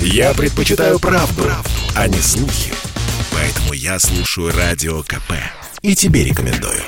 Я 0.00 0.34
предпочитаю 0.34 0.98
правду, 0.98 1.42
правду, 1.42 1.70
а 1.94 2.08
не 2.08 2.18
слухи. 2.18 2.72
Поэтому 3.32 3.72
я 3.72 3.98
слушаю 3.98 4.52
Радио 4.56 5.02
КП. 5.02 5.32
И 5.82 5.94
тебе 5.94 6.24
рекомендую. 6.24 6.82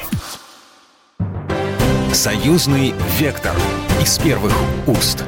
Союзный 2.13 2.95
вектор 3.19 3.55
из 4.03 4.19
первых 4.19 4.55
уст. 4.87 5.25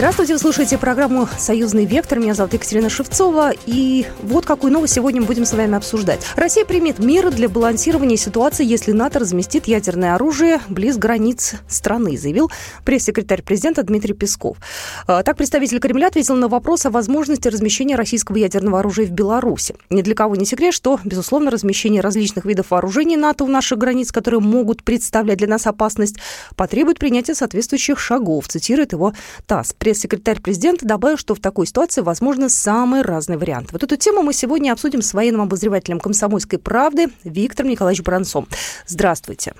Здравствуйте, 0.00 0.32
вы 0.32 0.38
слушаете 0.38 0.78
программу 0.78 1.28
«Союзный 1.36 1.84
вектор». 1.84 2.18
Меня 2.18 2.32
зовут 2.32 2.54
Екатерина 2.54 2.88
Шевцова. 2.88 3.52
И 3.66 4.06
вот 4.22 4.46
какую 4.46 4.72
новость 4.72 4.94
сегодня 4.94 5.20
мы 5.20 5.26
будем 5.26 5.44
с 5.44 5.52
вами 5.52 5.76
обсуждать. 5.76 6.24
Россия 6.36 6.64
примет 6.64 7.00
меры 7.00 7.30
для 7.30 7.50
балансирования 7.50 8.16
ситуации, 8.16 8.64
если 8.64 8.92
НАТО 8.92 9.18
разместит 9.18 9.66
ядерное 9.66 10.14
оружие 10.14 10.62
близ 10.70 10.96
границ 10.96 11.56
страны, 11.68 12.16
заявил 12.16 12.50
пресс-секретарь 12.86 13.42
президента 13.42 13.82
Дмитрий 13.82 14.14
Песков. 14.14 14.56
А, 15.06 15.22
так 15.22 15.36
представитель 15.36 15.80
Кремля 15.80 16.06
ответил 16.06 16.34
на 16.34 16.48
вопрос 16.48 16.86
о 16.86 16.90
возможности 16.90 17.48
размещения 17.48 17.94
российского 17.94 18.38
ядерного 18.38 18.78
оружия 18.78 19.04
в 19.04 19.10
Беларуси. 19.10 19.74
Ни 19.90 20.00
для 20.00 20.14
кого 20.14 20.34
не 20.34 20.46
секрет, 20.46 20.72
что, 20.72 20.98
безусловно, 21.04 21.50
размещение 21.50 22.00
различных 22.00 22.46
видов 22.46 22.70
вооружений 22.70 23.18
НАТО 23.18 23.44
у 23.44 23.48
наших 23.48 23.76
границ, 23.76 24.12
которые 24.12 24.40
могут 24.40 24.82
представлять 24.82 25.36
для 25.36 25.48
нас 25.48 25.66
опасность, 25.66 26.16
потребует 26.56 26.98
принятия 26.98 27.34
соответствующих 27.34 28.00
шагов, 28.00 28.48
цитирует 28.48 28.92
его 28.92 29.12
ТАСС 29.44 29.74
пресс-секретарь 29.90 30.40
президента 30.40 30.86
добавил, 30.86 31.16
что 31.16 31.34
в 31.34 31.40
такой 31.40 31.66
ситуации 31.66 32.00
возможны 32.00 32.48
самые 32.48 33.02
разные 33.02 33.38
варианты. 33.38 33.70
Вот 33.72 33.82
эту 33.82 33.96
тему 33.96 34.22
мы 34.22 34.32
сегодня 34.32 34.70
обсудим 34.70 35.02
с 35.02 35.12
военным 35.14 35.42
обозревателем 35.42 35.98
«Комсомольской 35.98 36.60
правды» 36.60 37.08
Виктором 37.24 37.70
Николаевичем 37.70 38.04
Бронцом. 38.04 38.46
Здравствуйте. 38.86 39.52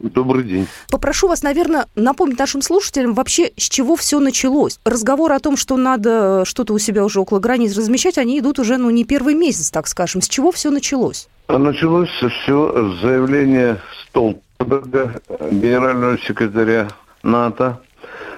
Добрый 0.00 0.42
день. 0.42 0.66
Попрошу 0.90 1.28
вас, 1.28 1.44
наверное, 1.44 1.86
напомнить 1.94 2.38
нашим 2.38 2.62
слушателям 2.62 3.14
вообще, 3.14 3.52
с 3.56 3.68
чего 3.68 3.94
все 3.94 4.18
началось. 4.18 4.80
Разговоры 4.84 5.34
о 5.36 5.38
том, 5.38 5.56
что 5.56 5.76
надо 5.76 6.44
что-то 6.44 6.72
у 6.72 6.78
себя 6.80 7.04
уже 7.04 7.20
около 7.20 7.38
границ 7.38 7.76
размещать, 7.76 8.18
они 8.18 8.40
идут 8.40 8.58
уже, 8.58 8.76
ну, 8.76 8.90
не 8.90 9.04
первый 9.04 9.34
месяц, 9.34 9.70
так 9.70 9.86
скажем. 9.86 10.20
С 10.20 10.28
чего 10.28 10.50
все 10.50 10.70
началось? 10.70 11.28
Началось 11.46 12.10
все 12.10 12.92
с 12.92 13.02
заявления 13.02 13.80
Столтенберга, 14.08 15.20
генерального 15.52 16.18
секретаря 16.18 16.88
НАТО, 17.22 17.80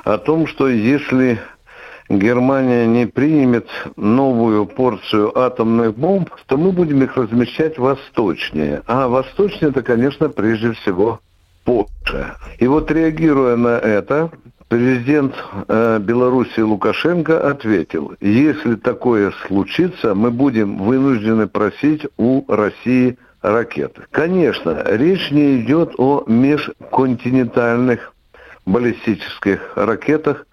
о 0.05 0.19
том, 0.19 0.47
что 0.47 0.69
если 0.69 1.41
Германия 2.11 2.87
не 2.87 3.07
примет 3.07 3.69
новую 3.97 4.67
порцию 4.67 5.37
атомных 5.39 5.97
бомб, 5.97 6.29
то 6.47 6.57
мы 6.57 6.73
будем 6.73 7.03
их 7.03 7.17
размещать 7.17 7.79
восточнее. 7.79 8.83
А 8.87 9.07
восточнее 9.07 9.71
это, 9.71 9.83
конечно, 9.83 10.29
прежде 10.29 10.73
всего 10.73 11.21
Польша. 11.65 12.37
И 12.59 12.67
вот 12.67 12.91
реагируя 12.91 13.55
на 13.55 13.79
это, 13.79 14.31
президент 14.69 15.35
э, 15.69 15.99
Беларуси 16.01 16.59
Лукашенко 16.61 17.49
ответил, 17.49 18.15
если 18.21 18.75
такое 18.75 19.33
случится, 19.47 20.15
мы 20.17 20.33
будем 20.33 20.79
вынуждены 20.79 21.47
просить 21.47 22.07
у 22.17 22.45
России 22.53 23.19
ракеты. 23.41 24.03
Конечно, 24.11 24.83
речь 24.85 25.31
не 25.31 25.61
идет 25.61 25.95
о 25.99 26.25
межконтинентальных 26.27 28.13
баллистических 28.71 29.73
ракетах, 29.75 30.47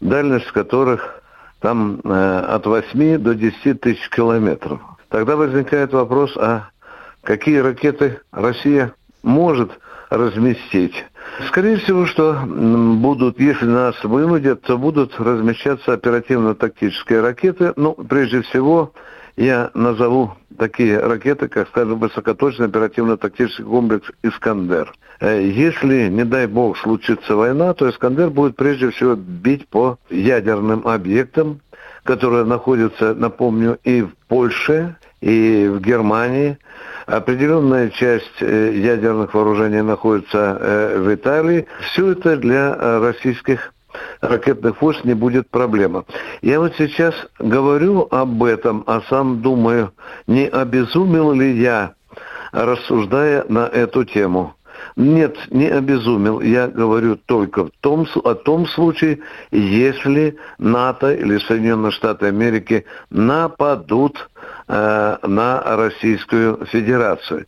дальность 0.00 0.50
которых 0.52 1.22
там 1.60 2.00
э, 2.02 2.38
от 2.48 2.66
8 2.66 3.18
до 3.18 3.34
10 3.34 3.80
тысяч 3.80 4.08
километров. 4.10 4.80
Тогда 5.08 5.36
возникает 5.36 5.92
вопрос, 5.92 6.36
а 6.36 6.70
какие 7.22 7.58
ракеты 7.58 8.20
Россия 8.32 8.94
может 9.22 9.70
разместить? 10.08 11.04
Скорее 11.48 11.76
всего, 11.76 12.06
что 12.06 12.42
будут, 12.44 13.38
если 13.38 13.66
нас 13.66 14.02
вынудят, 14.02 14.62
то 14.62 14.78
будут 14.78 15.18
размещаться 15.20 15.92
оперативно-тактические 15.92 17.20
ракеты. 17.20 17.72
Ну, 17.76 17.92
прежде 17.92 18.42
всего, 18.42 18.92
я 19.40 19.70
назову 19.72 20.32
такие 20.58 20.98
ракеты, 20.98 21.48
как, 21.48 21.68
скажем, 21.68 21.98
высокоточный 21.98 22.66
оперативно-тактический 22.66 23.64
комплекс 23.64 24.06
«Искандер». 24.22 24.92
Э, 25.20 25.42
если, 25.42 26.08
не 26.08 26.24
дай 26.24 26.46
бог, 26.46 26.76
случится 26.76 27.34
война, 27.34 27.72
то 27.72 27.88
«Искандер» 27.88 28.28
будет 28.28 28.56
прежде 28.56 28.90
всего 28.90 29.14
бить 29.14 29.66
по 29.66 29.98
ядерным 30.10 30.86
объектам, 30.86 31.60
которые 32.04 32.44
находятся, 32.44 33.14
напомню, 33.14 33.78
и 33.82 34.02
в 34.02 34.10
Польше, 34.28 34.96
и 35.22 35.70
в 35.72 35.80
Германии. 35.80 36.58
Определенная 37.06 37.88
часть 37.88 38.42
э, 38.42 38.72
ядерных 38.74 39.32
вооружений 39.32 39.80
находится 39.80 40.58
э, 40.60 40.98
в 40.98 41.14
Италии. 41.14 41.66
Все 41.80 42.12
это 42.12 42.36
для 42.36 43.00
российских 43.00 43.72
ракетных 44.20 44.80
войск 44.80 45.04
не 45.04 45.14
будет 45.14 45.50
проблема. 45.50 46.04
Я 46.42 46.60
вот 46.60 46.74
сейчас 46.76 47.14
говорю 47.38 48.08
об 48.10 48.42
этом, 48.42 48.84
а 48.86 49.02
сам 49.08 49.42
думаю, 49.42 49.92
не 50.26 50.46
обезумел 50.46 51.32
ли 51.32 51.60
я, 51.60 51.94
рассуждая 52.52 53.44
на 53.48 53.66
эту 53.66 54.04
тему. 54.04 54.54
Нет, 54.96 55.36
не 55.50 55.68
обезумел. 55.68 56.40
Я 56.40 56.68
говорю 56.68 57.16
только 57.16 57.66
в 57.66 57.70
том, 57.80 58.06
о 58.24 58.34
том 58.34 58.66
случае, 58.66 59.20
если 59.50 60.36
НАТО 60.58 61.12
или 61.12 61.38
Соединенные 61.38 61.90
Штаты 61.90 62.26
Америки 62.26 62.86
нападут 63.10 64.29
э, 64.68 65.16
на 65.22 65.76
Российскую 65.76 66.64
Федерацию. 66.66 67.46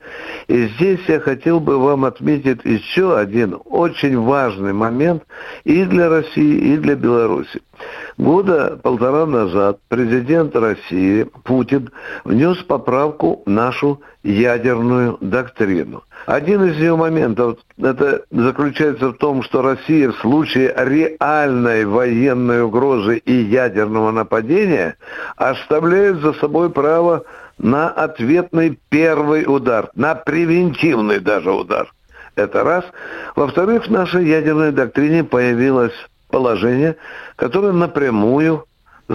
И 0.48 0.66
здесь 0.69 1.00
я 1.08 1.20
хотел 1.20 1.60
бы 1.60 1.78
вам 1.78 2.04
отметить 2.04 2.64
еще 2.64 3.16
один 3.16 3.58
очень 3.64 4.19
важный 4.19 4.72
момент 4.72 5.25
и 5.64 5.84
для 5.84 6.08
России, 6.08 6.75
и 6.75 6.76
для 6.76 6.94
Беларуси. 6.94 7.62
Года 8.19 8.78
полтора 8.82 9.26
назад 9.26 9.78
президент 9.88 10.54
России 10.54 11.26
Путин 11.44 11.91
внес 12.25 12.58
поправку 12.58 13.42
в 13.44 13.50
нашу 13.50 14.00
ядерную 14.22 15.19
доктрину. 15.20 16.04
Один 16.26 16.64
из 16.64 16.76
ее 16.76 16.97
моментов 16.97 17.58
это 17.80 18.24
заключается 18.30 19.08
в 19.08 19.14
том, 19.14 19.42
что 19.42 19.62
Россия 19.62 20.10
в 20.10 20.16
случае 20.18 20.74
реальной 20.76 21.84
военной 21.84 22.62
угрозы 22.62 23.18
и 23.18 23.32
ядерного 23.32 24.10
нападения 24.10 24.96
оставляет 25.36 26.20
за 26.20 26.32
собой 26.34 26.70
право 26.70 27.24
на 27.58 27.88
ответный 27.88 28.78
первый 28.88 29.44
удар, 29.46 29.90
на 29.94 30.14
превентивный 30.14 31.20
даже 31.20 31.52
удар. 31.52 31.92
Это 32.34 32.64
раз. 32.64 32.84
Во-вторых, 33.36 33.86
в 33.86 33.90
нашей 33.90 34.26
ядерной 34.26 34.72
доктрине 34.72 35.22
появилось 35.22 35.92
положение, 36.28 36.96
которое 37.36 37.72
напрямую 37.72 38.64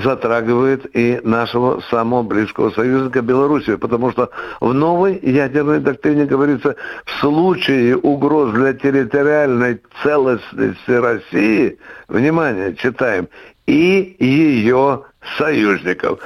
затрагивает 0.04 0.96
и 0.96 1.20
нашего 1.24 1.82
самого 1.90 2.24
близкого 2.24 2.72
союзника 2.72 3.22
Белоруссию, 3.22 3.80
потому 3.80 4.12
что 4.12 4.30
в 4.60 4.74
новой 4.74 5.20
ядерной 5.22 5.80
доктрине 5.80 6.26
говорится, 6.26 6.76
в 7.06 7.20
случае 7.20 7.98
угроз 7.98 8.54
для 8.54 8.74
территориальной 8.74 9.82
целостности 10.04 10.92
России, 10.92 11.78
внимание, 12.08 12.76
читаем, 12.76 13.28
и 13.66 14.16
ее 14.20 15.04
союзников. 15.38 16.20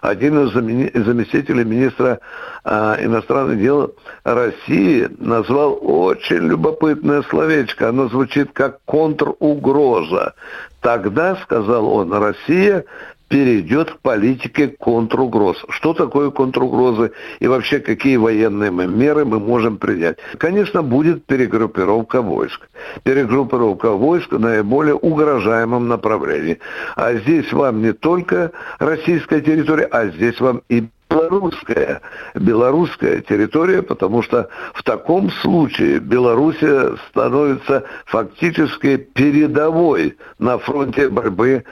Один 0.00 0.46
из 0.46 0.52
заместителей 0.52 1.64
министра 1.64 2.20
э, 2.64 2.96
иностранных 3.04 3.58
дел 3.58 3.94
России 4.22 5.08
назвал 5.18 5.78
очень 5.82 6.46
любопытное 6.48 7.22
словечко. 7.22 7.88
Оно 7.88 8.08
звучит 8.08 8.52
как 8.52 8.78
контругроза. 8.86 10.34
Тогда, 10.80 11.36
сказал 11.36 11.86
он, 11.88 12.12
Россия 12.12 12.84
перейдет 13.28 13.92
к 13.92 13.98
политике 13.98 14.68
контругроз. 14.68 15.64
Что 15.68 15.94
такое 15.94 16.30
контругрозы 16.30 17.12
и 17.40 17.46
вообще 17.46 17.80
какие 17.80 18.16
военные 18.16 18.70
меры 18.70 19.24
мы 19.24 19.40
можем 19.40 19.78
принять? 19.78 20.18
Конечно, 20.38 20.82
будет 20.82 21.24
перегруппировка 21.26 22.22
войск. 22.22 22.68
Перегруппировка 23.02 23.90
войск 23.90 24.32
в 24.32 24.38
наиболее 24.38 24.94
угрожаемом 24.94 25.88
направлении. 25.88 26.58
А 26.96 27.14
здесь 27.14 27.52
вам 27.52 27.82
не 27.82 27.92
только 27.92 28.52
российская 28.78 29.40
территория, 29.40 29.86
а 29.86 30.06
здесь 30.06 30.40
вам 30.40 30.62
и 30.68 30.88
белорусская, 31.14 32.00
белорусская 32.34 33.20
территория, 33.20 33.82
потому 33.82 34.22
что 34.22 34.48
в 34.74 34.82
таком 34.82 35.30
случае 35.30 36.00
Белоруссия 36.00 36.96
становится 37.10 37.84
фактически 38.06 38.96
передовой 38.96 40.16
на 40.38 40.58
фронте 40.58 41.08
борьбы 41.08 41.64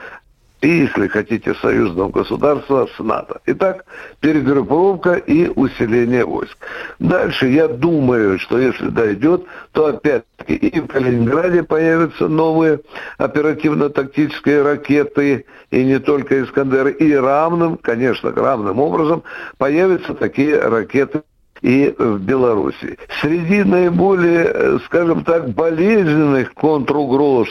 и, 0.62 0.68
если 0.68 1.08
хотите, 1.08 1.54
союзного 1.56 2.08
государства 2.08 2.88
с 2.96 2.98
НАТО. 3.00 3.40
Итак, 3.46 3.84
перегруппировка 4.20 5.14
и 5.14 5.48
усиление 5.48 6.24
войск. 6.24 6.56
Дальше 7.00 7.48
я 7.48 7.66
думаю, 7.66 8.38
что 8.38 8.58
если 8.58 8.88
дойдет, 8.88 9.44
то 9.72 9.86
опять-таки 9.86 10.54
и 10.54 10.80
в 10.80 10.86
Калининграде 10.86 11.64
появятся 11.64 12.28
новые 12.28 12.80
оперативно-тактические 13.18 14.62
ракеты, 14.62 15.46
и 15.72 15.84
не 15.84 15.98
только 15.98 16.42
«Искандеры», 16.42 16.92
и 16.92 17.12
равным, 17.12 17.76
конечно, 17.76 18.30
равным 18.30 18.78
образом 18.78 19.24
появятся 19.58 20.14
такие 20.14 20.58
ракеты 20.60 21.22
и 21.62 21.94
в 21.96 22.18
Беларуси. 22.18 22.98
Среди 23.20 23.62
наиболее, 23.62 24.50
э, 24.52 24.78
скажем 24.86 25.24
так, 25.24 25.50
болезненных 25.50 26.52
контругроз, 26.54 27.48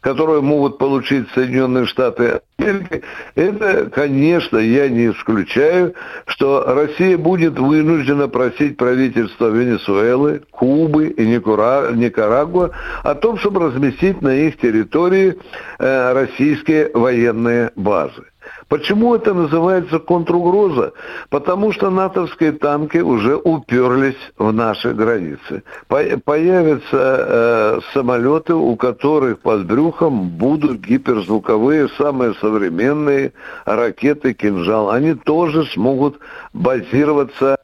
которые 0.00 0.40
могут 0.40 0.78
получить 0.78 1.28
Соединенные 1.34 1.86
Штаты 1.86 2.40
Америки, 2.58 3.02
это, 3.34 3.90
конечно, 3.90 4.56
я 4.56 4.88
не 4.88 5.10
исключаю, 5.10 5.94
что 6.26 6.64
Россия 6.66 7.18
будет 7.18 7.58
вынуждена 7.58 8.28
просить 8.28 8.76
правительство 8.76 9.48
Венесуэлы, 9.48 10.42
Кубы 10.50 11.08
и 11.08 11.26
Никарагуа 11.26 12.70
о 13.02 13.14
том, 13.14 13.38
чтобы 13.38 13.60
разместить 13.60 14.22
на 14.22 14.34
их 14.34 14.58
территории 14.58 15.36
э, 15.78 16.12
российские 16.12 16.90
военные 16.94 17.72
базы. 17.76 18.29
Почему 18.68 19.14
это 19.14 19.34
называется 19.34 19.98
контругроза? 19.98 20.92
Потому 21.28 21.72
что 21.72 21.90
натовские 21.90 22.52
танки 22.52 22.98
уже 22.98 23.36
уперлись 23.36 24.18
в 24.38 24.52
наши 24.52 24.92
границы. 24.92 25.62
Появятся 25.88 26.80
э, 26.92 27.80
самолеты, 27.92 28.54
у 28.54 28.76
которых 28.76 29.40
под 29.40 29.66
брюхом 29.66 30.28
будут 30.28 30.80
гиперзвуковые, 30.80 31.88
самые 31.98 32.34
современные 32.34 33.32
ракеты 33.64 34.34
«Кинжал». 34.34 34.90
Они 34.90 35.14
тоже 35.14 35.64
смогут 35.66 36.18
базироваться 36.52 37.59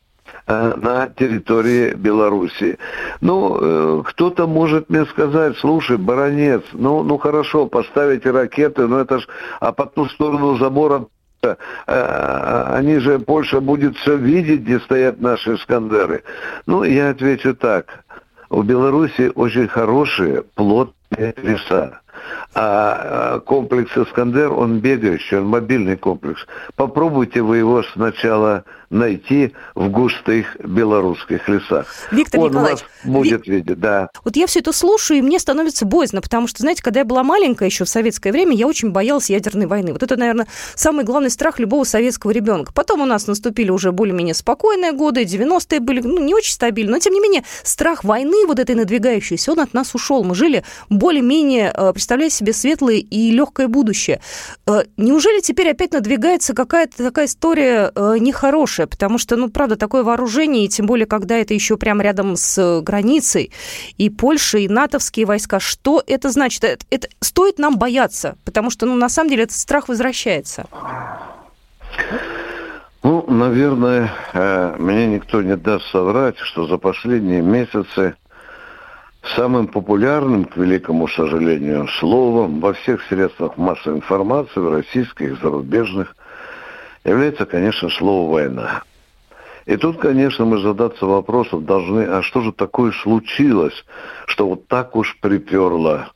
на 0.46 1.08
территории 1.08 1.94
Беларуси. 1.94 2.78
Ну, 3.20 3.58
э, 3.60 4.02
кто-то 4.06 4.46
может 4.46 4.88
мне 4.88 5.04
сказать, 5.06 5.56
слушай, 5.58 5.96
баронец, 5.96 6.62
ну, 6.72 7.02
ну 7.02 7.19
хорошо, 7.19 7.66
поставите 7.66 8.31
ракеты, 8.31 8.87
но 8.87 9.00
это 9.00 9.19
ж, 9.19 9.28
а 9.60 9.72
по 9.72 9.87
ту 9.87 10.06
сторону 10.06 10.56
забора 10.56 11.06
э, 11.43 11.54
они 12.75 12.98
же, 12.98 13.19
Польша 13.19 13.60
будет 13.60 13.96
все 13.96 14.16
видеть, 14.16 14.60
где 14.60 14.78
стоят 14.81 15.20
наши 15.20 15.54
Искандеры. 15.54 16.22
Ну, 16.66 16.84
я 16.84 17.10
отвечу 17.10 17.54
так. 17.54 18.04
У 18.49 18.62
Беларуси 18.62 19.32
очень 19.34 19.66
хорошие, 19.66 20.44
плотные 20.54 21.34
леса. 21.42 22.00
А 22.54 23.40
комплекс 23.40 23.90
Искандер, 23.96 24.52
он 24.52 24.81
бегающий, 24.81 25.38
он 25.38 25.46
мобильный 25.46 25.96
комплекс. 25.96 26.40
Попробуйте 26.75 27.43
вы 27.43 27.58
его 27.58 27.82
сначала 27.93 28.64
найти 28.90 29.52
в 29.75 29.88
густых 29.88 30.56
белорусских 30.64 31.48
лесах. 31.48 31.87
Виктор 32.12 32.40
Он 32.40 32.50
Николаевич, 32.50 32.82
вас 32.82 33.12
будет 33.12 33.46
Ви... 33.46 33.56
видеть, 33.56 33.81
да. 33.81 34.08
Вот 34.25 34.37
я 34.37 34.46
все 34.46 34.60
это 34.60 34.72
слушаю, 34.72 35.19
и 35.19 35.22
мне 35.22 35.38
становится 35.38 35.84
боязно, 35.84 36.20
потому 36.20 36.46
что, 36.46 36.62
знаете, 36.62 36.82
когда 36.82 37.00
я 37.00 37.04
была 37.04 37.25
маленькая 37.25 37.66
еще 37.66 37.84
в 37.84 37.88
советское 37.88 38.32
время, 38.32 38.54
я 38.54 38.66
очень 38.66 38.90
боялась 38.90 39.28
ядерной 39.28 39.66
войны. 39.66 39.92
Вот 39.92 40.02
это, 40.02 40.16
наверное, 40.16 40.46
самый 40.75 41.04
главный 41.04 41.31
страх 41.31 41.58
любого 41.58 41.84
советского 41.84 42.31
ребенка. 42.31 42.72
Потом 42.72 43.00
у 43.00 43.06
нас 43.06 43.26
наступили 43.26 43.70
уже 43.70 43.92
более-менее 43.92 44.34
спокойные 44.34 44.92
годы, 44.92 45.25
90-е 45.25 45.81
были 45.81 46.00
ну, 46.00 46.20
не 46.20 46.34
очень 46.34 46.52
стабильны, 46.52 46.92
но, 46.92 46.99
тем 46.99 47.12
не 47.12 47.20
менее, 47.20 47.42
страх 47.64 48.04
войны 48.04 48.46
вот 48.46 48.58
этой 48.58 48.75
надвигающейся, 48.75 49.52
он 49.52 49.60
от 49.60 49.75
нас 49.75 49.94
ушел. 49.94 50.22
Мы 50.22 50.34
жили 50.34 50.62
более-менее, 50.88 51.72
э, 51.75 51.92
представляя 51.92 52.31
себе 52.37 52.53
светлое 52.53 52.97
и 52.97 53.31
легкое 53.31 53.69
будущее. 53.69 54.21
Э, 54.67 54.85
неужели 54.97 55.41
теперь 55.41 55.71
опять 55.71 55.93
надвигается 55.93 56.55
какая-то 56.55 57.05
такая 57.05 57.27
история 57.27 57.93
э, 57.94 58.17
нехорошая? 58.19 58.87
потому 58.87 59.19
что, 59.19 59.37
ну, 59.37 59.50
правда, 59.50 59.77
такое 59.77 60.03
вооружение, 60.03 60.65
и 60.65 60.69
тем 60.69 60.87
более, 60.87 61.06
когда 61.06 61.37
это 61.37 61.55
еще 61.55 61.77
прямо 61.77 62.03
рядом 62.03 62.37
с 62.37 62.59
э, 62.59 62.81
границей, 62.81 63.53
и 63.99 64.11
Польша, 64.11 64.59
и 64.59 64.69
натовские 64.69 65.27
войска, 65.27 65.61
что 65.61 66.03
это 66.06 66.31
значит? 66.31 66.65
Это, 66.65 66.85
это 66.91 67.09
стоит 67.21 67.59
нам 67.59 67.79
бояться, 67.79 68.37
потому 68.44 68.71
что, 68.71 68.87
ну, 68.87 68.94
на 68.97 69.09
самом 69.09 69.31
деле, 69.31 69.44
этот 69.44 69.56
страх 69.56 69.88
возвращается. 69.88 70.67
Ну, 73.03 73.25
наверное, 73.29 74.12
мне 74.79 75.06
никто 75.06 75.41
не 75.43 75.56
даст 75.56 75.87
соврать, 75.93 76.38
что 76.38 76.67
за 76.67 76.77
последние 76.77 77.41
месяцы 77.41 78.15
самым 79.34 79.69
популярным, 79.69 80.44
к 80.44 80.56
великому 80.56 81.08
сожалению, 81.08 81.88
словом 81.88 82.61
во 82.61 82.73
всех 82.73 83.02
средствах 83.02 83.56
массовой 83.56 83.99
информации, 83.99 84.61
российских, 84.61 85.40
зарубежных, 85.40 86.17
является, 87.05 87.46
конечно, 87.46 87.88
слово 87.88 88.32
«война». 88.32 88.82
И 89.67 89.76
тут, 89.76 89.99
конечно, 89.99 90.44
мы 90.44 90.58
задаться 90.58 91.06
вопросом 91.06 91.64
должны, 91.64 92.02
а 92.02 92.23
что 92.23 92.40
же 92.40 92.52
такое 92.52 92.93
случилось, 92.93 93.84
что 94.26 94.46
вот 94.49 94.69
так 94.69 94.94
уж 94.94 95.19
приперло 95.20 96.11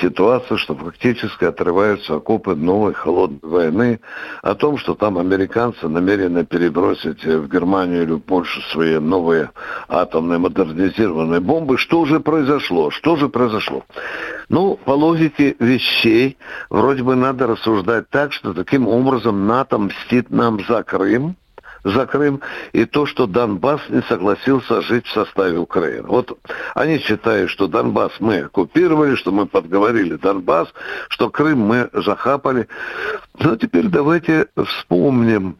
ситуация, 0.00 0.56
что 0.56 0.74
фактически 0.74 1.44
отрываются 1.44 2.16
окопы 2.16 2.54
новой 2.54 2.94
холодной 2.94 3.38
войны, 3.42 4.00
о 4.42 4.54
том, 4.54 4.78
что 4.78 4.94
там 4.94 5.18
американцы 5.18 5.88
намерены 5.88 6.44
перебросить 6.44 7.24
в 7.24 7.48
Германию 7.48 8.02
или 8.02 8.12
в 8.12 8.20
Польшу 8.20 8.60
свои 8.72 8.98
новые 8.98 9.50
атомные 9.88 10.38
модернизированные 10.38 11.40
бомбы. 11.40 11.78
Что 11.78 12.00
уже 12.00 12.20
произошло? 12.20 12.90
Что 12.90 13.16
же 13.16 13.28
произошло? 13.28 13.84
Ну, 14.48 14.78
по 14.84 14.92
логике 14.92 15.56
вещей, 15.58 16.36
вроде 16.70 17.02
бы 17.02 17.14
надо 17.14 17.46
рассуждать 17.46 18.08
так, 18.10 18.32
что 18.32 18.54
таким 18.54 18.88
образом 18.88 19.46
НАТО 19.46 19.78
мстит 19.78 20.30
нам 20.30 20.64
за 20.66 20.82
Крым, 20.82 21.36
за 21.84 22.06
Крым, 22.06 22.40
и 22.72 22.84
то, 22.84 23.06
что 23.06 23.26
Донбасс 23.26 23.80
не 23.88 24.02
согласился 24.02 24.82
жить 24.82 25.06
в 25.06 25.12
составе 25.12 25.58
Украины. 25.58 26.06
Вот 26.06 26.38
они 26.74 26.98
считают, 26.98 27.50
что 27.50 27.66
Донбасс 27.66 28.12
мы 28.20 28.40
оккупировали, 28.40 29.14
что 29.16 29.32
мы 29.32 29.46
подговорили 29.46 30.16
Донбасс, 30.16 30.68
что 31.08 31.30
Крым 31.30 31.60
мы 31.60 31.90
захапали. 31.92 32.68
Но 33.38 33.56
теперь 33.56 33.88
давайте 33.88 34.46
вспомним. 34.56 35.56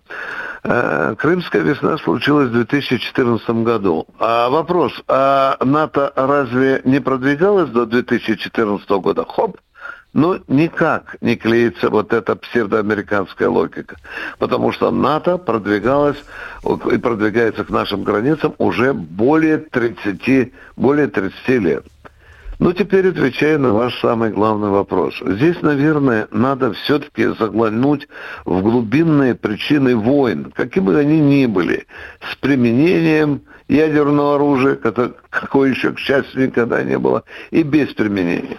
Э, 0.64 1.16
Крымская 1.18 1.62
весна 1.62 1.98
случилась 1.98 2.48
в 2.48 2.52
2014 2.52 3.48
году. 3.64 4.06
А 4.18 4.48
вопрос, 4.48 4.92
а 5.08 5.56
НАТО 5.64 6.12
разве 6.14 6.82
не 6.84 7.00
продвигалось 7.00 7.70
до 7.70 7.84
2014 7.84 8.88
года? 8.90 9.24
Хоп, 9.28 9.56
но 10.12 10.38
никак 10.48 11.16
не 11.20 11.36
клеится 11.36 11.88
вот 11.88 12.12
эта 12.12 12.36
псевдоамериканская 12.36 13.48
логика. 13.48 13.96
Потому 14.38 14.72
что 14.72 14.90
НАТО 14.90 15.38
продвигалось 15.38 16.22
и 16.64 16.98
продвигается 16.98 17.64
к 17.64 17.70
нашим 17.70 18.02
границам 18.02 18.54
уже 18.58 18.92
более 18.92 19.58
30, 19.58 20.52
более 20.76 21.06
30 21.06 21.48
лет. 21.48 21.86
Ну, 22.62 22.72
теперь 22.72 23.08
отвечая 23.08 23.58
на 23.58 23.72
ваш 23.72 23.98
самый 23.98 24.30
главный 24.30 24.68
вопрос. 24.68 25.20
Здесь, 25.26 25.60
наверное, 25.62 26.28
надо 26.30 26.72
все-таки 26.72 27.24
заглянуть 27.26 28.06
в 28.44 28.62
глубинные 28.62 29.34
причины 29.34 29.96
войн, 29.96 30.52
какими 30.54 30.84
бы 30.84 30.96
они 30.96 31.18
ни 31.18 31.46
были, 31.46 31.88
с 32.20 32.36
применением 32.36 33.40
ядерного 33.66 34.36
оружия, 34.36 34.76
какое 34.76 35.70
еще, 35.70 35.90
к 35.90 35.98
счастью, 35.98 36.46
никогда 36.46 36.84
не 36.84 36.98
было, 36.98 37.24
и 37.50 37.64
без 37.64 37.92
применения. 37.94 38.58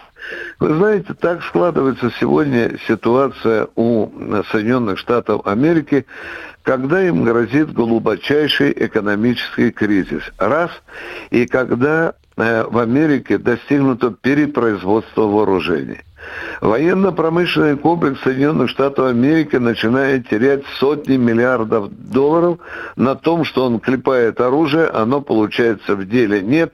Вы 0.60 0.76
знаете, 0.76 1.14
так 1.14 1.42
складывается 1.42 2.12
сегодня 2.20 2.78
ситуация 2.86 3.70
у 3.78 4.10
Соединенных 4.52 5.00
Штатов 5.00 5.48
Америки, 5.48 6.06
когда 6.64 7.02
им 7.02 7.24
грозит 7.24 7.72
глубочайший 7.72 8.74
экономический 8.76 9.72
кризис. 9.72 10.24
Раз. 10.38 10.72
И 11.30 11.46
когда 11.46 12.16
в 12.36 12.78
Америке 12.78 13.38
достигнуто 13.38 14.12
перепроизводство 14.12 15.28
вооружений. 15.28 16.02
Военно-промышленный 16.62 17.78
комплекс 17.78 18.22
Соединенных 18.22 18.70
Штатов 18.70 19.08
Америки 19.08 19.58
начинает 19.58 20.30
терять 20.30 20.64
сотни 20.80 21.18
миллиардов 21.18 21.90
долларов 21.92 22.60
на 22.96 23.16
том, 23.16 23.44
что 23.44 23.66
он 23.66 23.80
клепает 23.80 24.40
оружие, 24.40 24.88
оно 24.88 25.20
получается 25.22 25.96
в 25.96 26.08
деле 26.08 26.42
нет. 26.42 26.74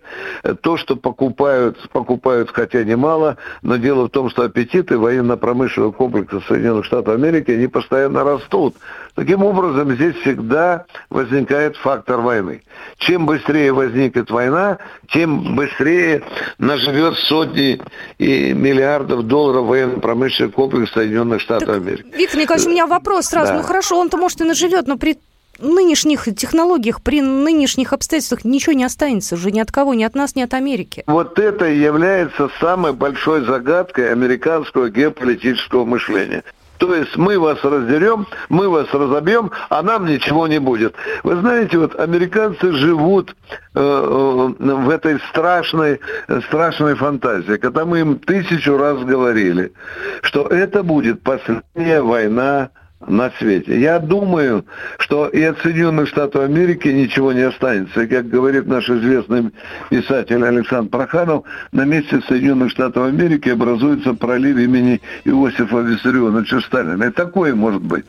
То, 0.61 0.77
что 0.77 0.95
покупают, 0.95 1.89
покупают 1.89 2.51
хотя 2.53 2.83
немало, 2.83 3.37
но 3.63 3.77
дело 3.77 4.05
в 4.05 4.09
том, 4.09 4.29
что 4.29 4.43
аппетиты 4.43 4.97
военно-промышленного 4.97 5.91
комплекса 5.91 6.41
Соединенных 6.47 6.85
Штатов 6.85 7.15
Америки, 7.15 7.51
они 7.51 7.67
постоянно 7.67 8.23
растут. 8.23 8.75
Таким 9.15 9.43
образом, 9.43 9.91
здесь 9.95 10.15
всегда 10.17 10.85
возникает 11.09 11.75
фактор 11.77 12.21
войны. 12.21 12.61
Чем 12.99 13.25
быстрее 13.25 13.73
возникнет 13.73 14.29
война, 14.29 14.77
тем 15.09 15.55
быстрее 15.55 16.21
наживет 16.57 17.15
сотни 17.15 17.81
и 18.17 18.53
миллиардов 18.53 19.23
долларов 19.23 19.38
военно-промышленный 19.48 20.51
комплекс 20.51 20.91
Соединенных 20.91 21.41
Штатов 21.41 21.67
так, 21.67 21.77
Америки. 21.77 22.05
Виктор 22.15 22.39
Николаевич, 22.39 22.67
у 22.67 22.72
меня 22.72 22.88
вопрос 22.88 23.27
сразу. 23.27 23.53
Да. 23.53 23.58
Ну 23.58 23.63
хорошо, 23.63 24.00
он-то 24.00 24.17
может 24.17 24.41
и 24.41 24.43
наживет, 24.43 24.88
но 24.88 24.98
при 24.98 25.17
нынешних 25.60 26.25
технологиях, 26.36 27.01
при 27.01 27.22
нынешних 27.22 27.93
обстоятельствах 27.93 28.46
ничего 28.46 28.74
не 28.74 28.84
останется 28.84 29.36
уже 29.36 29.51
ни 29.51 29.60
от 29.60 29.72
кого, 29.72 29.93
ни 29.93 30.03
от 30.03 30.15
нас, 30.15 30.36
ни 30.36 30.41
от 30.41 30.53
Америки. 30.53 31.03
Вот 31.08 31.39
это 31.39 31.65
является 31.65 32.50
самой 32.60 32.93
большой 32.93 33.46
загадкой 33.46 34.12
американского 34.12 34.89
геополитического 34.89 35.86
мышления. 35.86 36.43
То 36.79 36.95
есть 36.95 37.17
мы 37.17 37.38
вас 37.38 37.62
раздерем, 37.62 38.25
мы 38.48 38.69
вас 38.69 38.88
разобьем, 38.93 39.51
а 39.69 39.83
нам 39.83 40.05
ничего 40.05 40.48
не 40.48 40.59
будет. 40.59 40.95
Вы 41.24 41.36
знаете, 41.36 41.77
вот 41.77 42.00
американцы 42.00 42.71
живут 42.71 43.36
э, 43.75 43.79
э, 43.79 44.53
в 44.57 44.89
этой 44.89 45.19
страшной, 45.29 46.00
страшной 46.48 46.95
фантазии, 46.95 47.57
когда 47.57 47.83
мы 47.83 48.00
им 48.00 48.17
тысячу 48.17 48.77
раз 48.77 49.03
говорили, 49.03 49.74
что 50.21 50.48
это 50.48 50.81
будет 50.81 51.21
последняя 51.21 52.01
война 52.01 52.69
на 53.07 53.31
свете. 53.39 53.79
Я 53.79 53.99
думаю, 53.99 54.65
что 54.97 55.27
и 55.27 55.41
от 55.41 55.59
Соединенных 55.59 56.09
Штатов 56.09 56.43
Америки 56.43 56.89
ничего 56.89 57.31
не 57.31 57.41
останется. 57.41 58.01
И, 58.01 58.07
как 58.07 58.27
говорит 58.27 58.67
наш 58.67 58.89
известный 58.89 59.51
писатель 59.89 60.43
Александр 60.43 60.89
Проханов, 60.89 61.45
на 61.71 61.85
месте 61.85 62.21
Соединенных 62.27 62.71
Штатов 62.71 63.05
Америки 63.05 63.49
образуется 63.49 64.13
пролив 64.13 64.57
имени 64.57 65.01
Иосифа 65.23 65.79
Виссарионовича 65.79 66.59
Сталина. 66.61 67.03
И 67.05 67.11
такое 67.11 67.55
может 67.55 67.81
быть. 67.81 68.05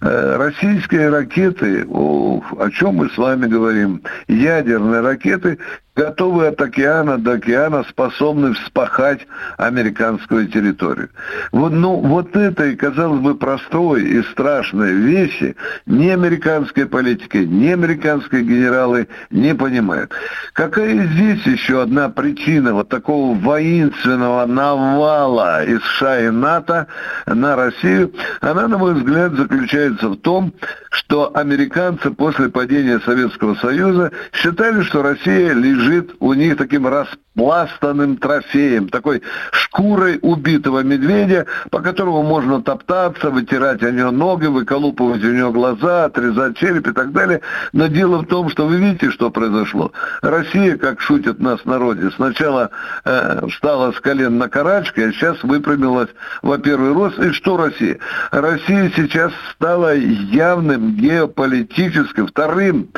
Э, 0.00 0.36
российские 0.36 1.08
ракеты, 1.08 1.86
о, 1.88 2.42
о 2.58 2.70
чем 2.70 2.96
мы 2.96 3.10
с 3.10 3.16
вами 3.16 3.46
говорим, 3.46 4.02
ядерные 4.28 5.00
ракеты, 5.00 5.58
готовы 5.98 6.46
от 6.46 6.60
океана 6.60 7.18
до 7.18 7.32
океана, 7.32 7.84
способны 7.88 8.54
вспахать 8.54 9.26
американскую 9.56 10.46
территорию. 10.46 11.10
Вот, 11.50 11.72
ну, 11.72 11.96
вот 11.96 12.36
этой, 12.36 12.76
казалось 12.76 13.20
бы, 13.20 13.34
простой 13.34 14.04
и 14.04 14.22
страшной 14.22 14.92
вещи 14.92 15.56
ни 15.86 16.08
американской 16.08 16.86
политики, 16.86 17.38
ни 17.38 17.66
американские 17.66 18.42
генералы 18.42 19.08
не 19.30 19.56
понимают. 19.56 20.12
Какая 20.52 21.04
здесь 21.08 21.44
еще 21.46 21.82
одна 21.82 22.08
причина 22.08 22.74
вот 22.74 22.88
такого 22.88 23.34
воинственного 23.34 24.46
навала 24.46 25.64
из 25.64 25.82
США 25.82 26.20
и 26.20 26.30
НАТО 26.30 26.86
на 27.26 27.56
Россию? 27.56 28.12
Она, 28.40 28.68
на 28.68 28.78
мой 28.78 28.94
взгляд, 28.94 29.32
заключается 29.32 30.10
в 30.10 30.16
том, 30.16 30.54
что 30.90 31.36
американцы 31.36 32.12
после 32.12 32.50
падения 32.50 33.00
Советского 33.00 33.56
Союза 33.56 34.12
считали, 34.32 34.82
что 34.82 35.02
Россия 35.02 35.52
лежит 35.52 35.87
лежит 35.88 36.14
у 36.20 36.32
них 36.34 36.56
таким 36.56 36.86
распластанным 36.86 38.16
трофеем, 38.16 38.88
такой 38.88 39.22
шкурой 39.52 40.18
убитого 40.22 40.82
медведя, 40.82 41.46
по 41.70 41.80
которому 41.80 42.22
можно 42.22 42.62
топтаться, 42.62 43.30
вытирать 43.30 43.82
о 43.82 43.90
нее 43.90 44.10
ноги, 44.10 44.46
выколупывать 44.46 45.22
у 45.24 45.32
нее 45.32 45.50
глаза, 45.50 46.06
отрезать 46.06 46.56
череп 46.56 46.88
и 46.88 46.92
так 46.92 47.12
далее. 47.12 47.40
Но 47.72 47.86
дело 47.86 48.18
в 48.18 48.26
том, 48.26 48.50
что 48.50 48.66
вы 48.66 48.76
видите, 48.76 49.10
что 49.10 49.30
произошло. 49.30 49.92
Россия, 50.22 50.76
как 50.76 51.00
шутят 51.00 51.38
нас 51.38 51.64
народе, 51.64 52.10
сначала 52.16 52.70
э, 53.04 53.46
встала 53.48 53.92
с 53.92 54.00
колен 54.00 54.38
на 54.38 54.48
карачки, 54.48 55.00
а 55.00 55.12
сейчас 55.12 55.42
выпрямилась 55.42 56.10
во 56.42 56.58
первый 56.58 56.92
рост. 56.92 57.18
И 57.18 57.32
что 57.32 57.56
Россия? 57.56 57.98
Россия 58.30 58.92
сейчас 58.94 59.32
стала 59.52 59.94
явным 59.94 60.94
геополитическим, 60.96 62.26
вторым 62.26 62.88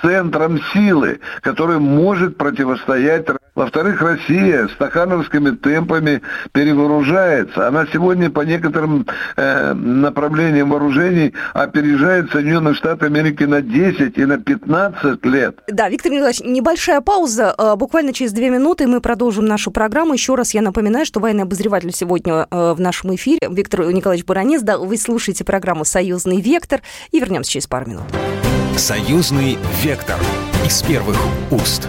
центром 0.00 0.60
силы, 0.72 1.20
который 1.40 1.78
может 1.78 2.33
противостоять. 2.36 3.26
Во-вторых, 3.54 4.02
Россия 4.02 4.68
стахановскими 4.68 5.50
темпами 5.50 6.22
перевооружается. 6.52 7.68
Она 7.68 7.86
сегодня 7.92 8.28
по 8.28 8.40
некоторым 8.40 9.06
э, 9.36 9.72
направлениям 9.74 10.70
вооружений 10.70 11.32
опережает 11.52 12.32
Соединенные 12.32 12.74
Штаты 12.74 13.06
Америки 13.06 13.44
на 13.44 13.62
10 13.62 14.18
и 14.18 14.24
на 14.24 14.38
15 14.38 15.24
лет. 15.26 15.58
Да, 15.68 15.88
Виктор 15.88 16.10
Николаевич, 16.10 16.40
небольшая 16.40 17.00
пауза. 17.00 17.54
Э, 17.56 17.76
буквально 17.76 18.12
через 18.12 18.32
две 18.32 18.50
минуты 18.50 18.88
мы 18.88 19.00
продолжим 19.00 19.46
нашу 19.46 19.70
программу. 19.70 20.14
Еще 20.14 20.34
раз 20.34 20.52
я 20.52 20.62
напоминаю, 20.62 21.06
что 21.06 21.20
военный 21.20 21.44
обозреватель 21.44 21.92
сегодня 21.92 22.48
э, 22.50 22.72
в 22.72 22.80
нашем 22.80 23.14
эфире 23.14 23.48
Виктор 23.48 23.86
Николаевич 23.92 24.26
Баранец. 24.26 24.62
Да, 24.62 24.78
вы 24.78 24.96
слушаете 24.96 25.44
программу 25.44 25.84
«Союзный 25.84 26.40
вектор» 26.40 26.82
и 27.12 27.20
вернемся 27.20 27.52
через 27.52 27.68
пару 27.68 27.88
минут. 27.88 28.04
«Союзный 28.76 29.58
вектор» 29.82 30.16
из 30.66 30.82
первых 30.82 31.16
уст. 31.52 31.88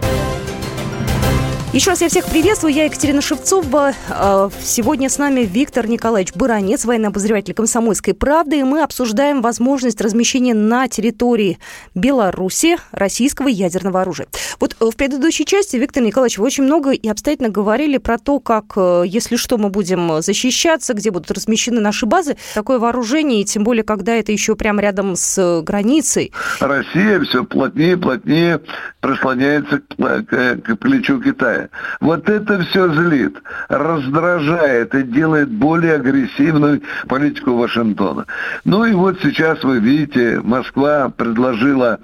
Еще 1.73 1.91
раз 1.91 2.01
я 2.01 2.09
всех 2.09 2.25
приветствую. 2.25 2.73
Я 2.73 2.83
Екатерина 2.83 3.21
Шевцова. 3.21 3.93
А, 4.09 4.49
сегодня 4.61 5.07
с 5.07 5.17
нами 5.17 5.41
Виктор 5.49 5.87
Николаевич 5.87 6.33
Баранец, 6.35 6.83
военный 6.83 7.07
обозреватель 7.07 7.53
«Комсомольской 7.53 8.13
правды». 8.13 8.59
И 8.59 8.63
мы 8.63 8.83
обсуждаем 8.83 9.41
возможность 9.41 10.01
размещения 10.01 10.53
на 10.53 10.89
территории 10.89 11.59
Беларуси 11.95 12.75
российского 12.91 13.47
ядерного 13.47 14.01
оружия. 14.01 14.27
Вот 14.59 14.75
э, 14.81 14.85
в 14.85 14.97
предыдущей 14.97 15.45
части, 15.45 15.77
Виктор 15.77 16.03
Николаевич, 16.03 16.39
вы 16.39 16.47
очень 16.47 16.65
много 16.65 16.91
и 16.91 17.07
обстоятельно 17.07 17.47
говорили 17.47 17.99
про 17.99 18.17
то, 18.17 18.41
как, 18.41 18.73
э, 18.75 19.03
если 19.05 19.37
что, 19.37 19.57
мы 19.57 19.69
будем 19.69 20.21
защищаться, 20.21 20.93
где 20.93 21.09
будут 21.09 21.31
размещены 21.31 21.79
наши 21.79 22.05
базы. 22.05 22.35
Такое 22.53 22.79
вооружение, 22.79 23.43
и 23.43 23.45
тем 23.45 23.63
более, 23.63 23.85
когда 23.85 24.13
это 24.13 24.33
еще 24.33 24.57
прямо 24.57 24.81
рядом 24.81 25.15
с 25.15 25.61
границей. 25.61 26.33
Россия 26.59 27.21
все 27.21 27.45
плотнее 27.45 27.93
и 27.93 27.95
плотнее 27.95 28.59
прислоняется 28.99 29.79
к, 29.79 29.95
к, 30.25 30.55
к 30.65 30.75
плечу 30.75 31.21
Китая. 31.21 31.60
Вот 31.99 32.29
это 32.29 32.63
все 32.63 32.91
злит, 32.93 33.37
раздражает 33.69 34.93
и 34.95 35.03
делает 35.03 35.49
более 35.49 35.95
агрессивную 35.95 36.81
политику 37.07 37.55
Вашингтона. 37.55 38.25
Ну 38.65 38.85
и 38.85 38.93
вот 38.93 39.19
сейчас 39.21 39.63
вы 39.63 39.79
видите, 39.79 40.39
Москва 40.43 41.09
предложила 41.09 41.99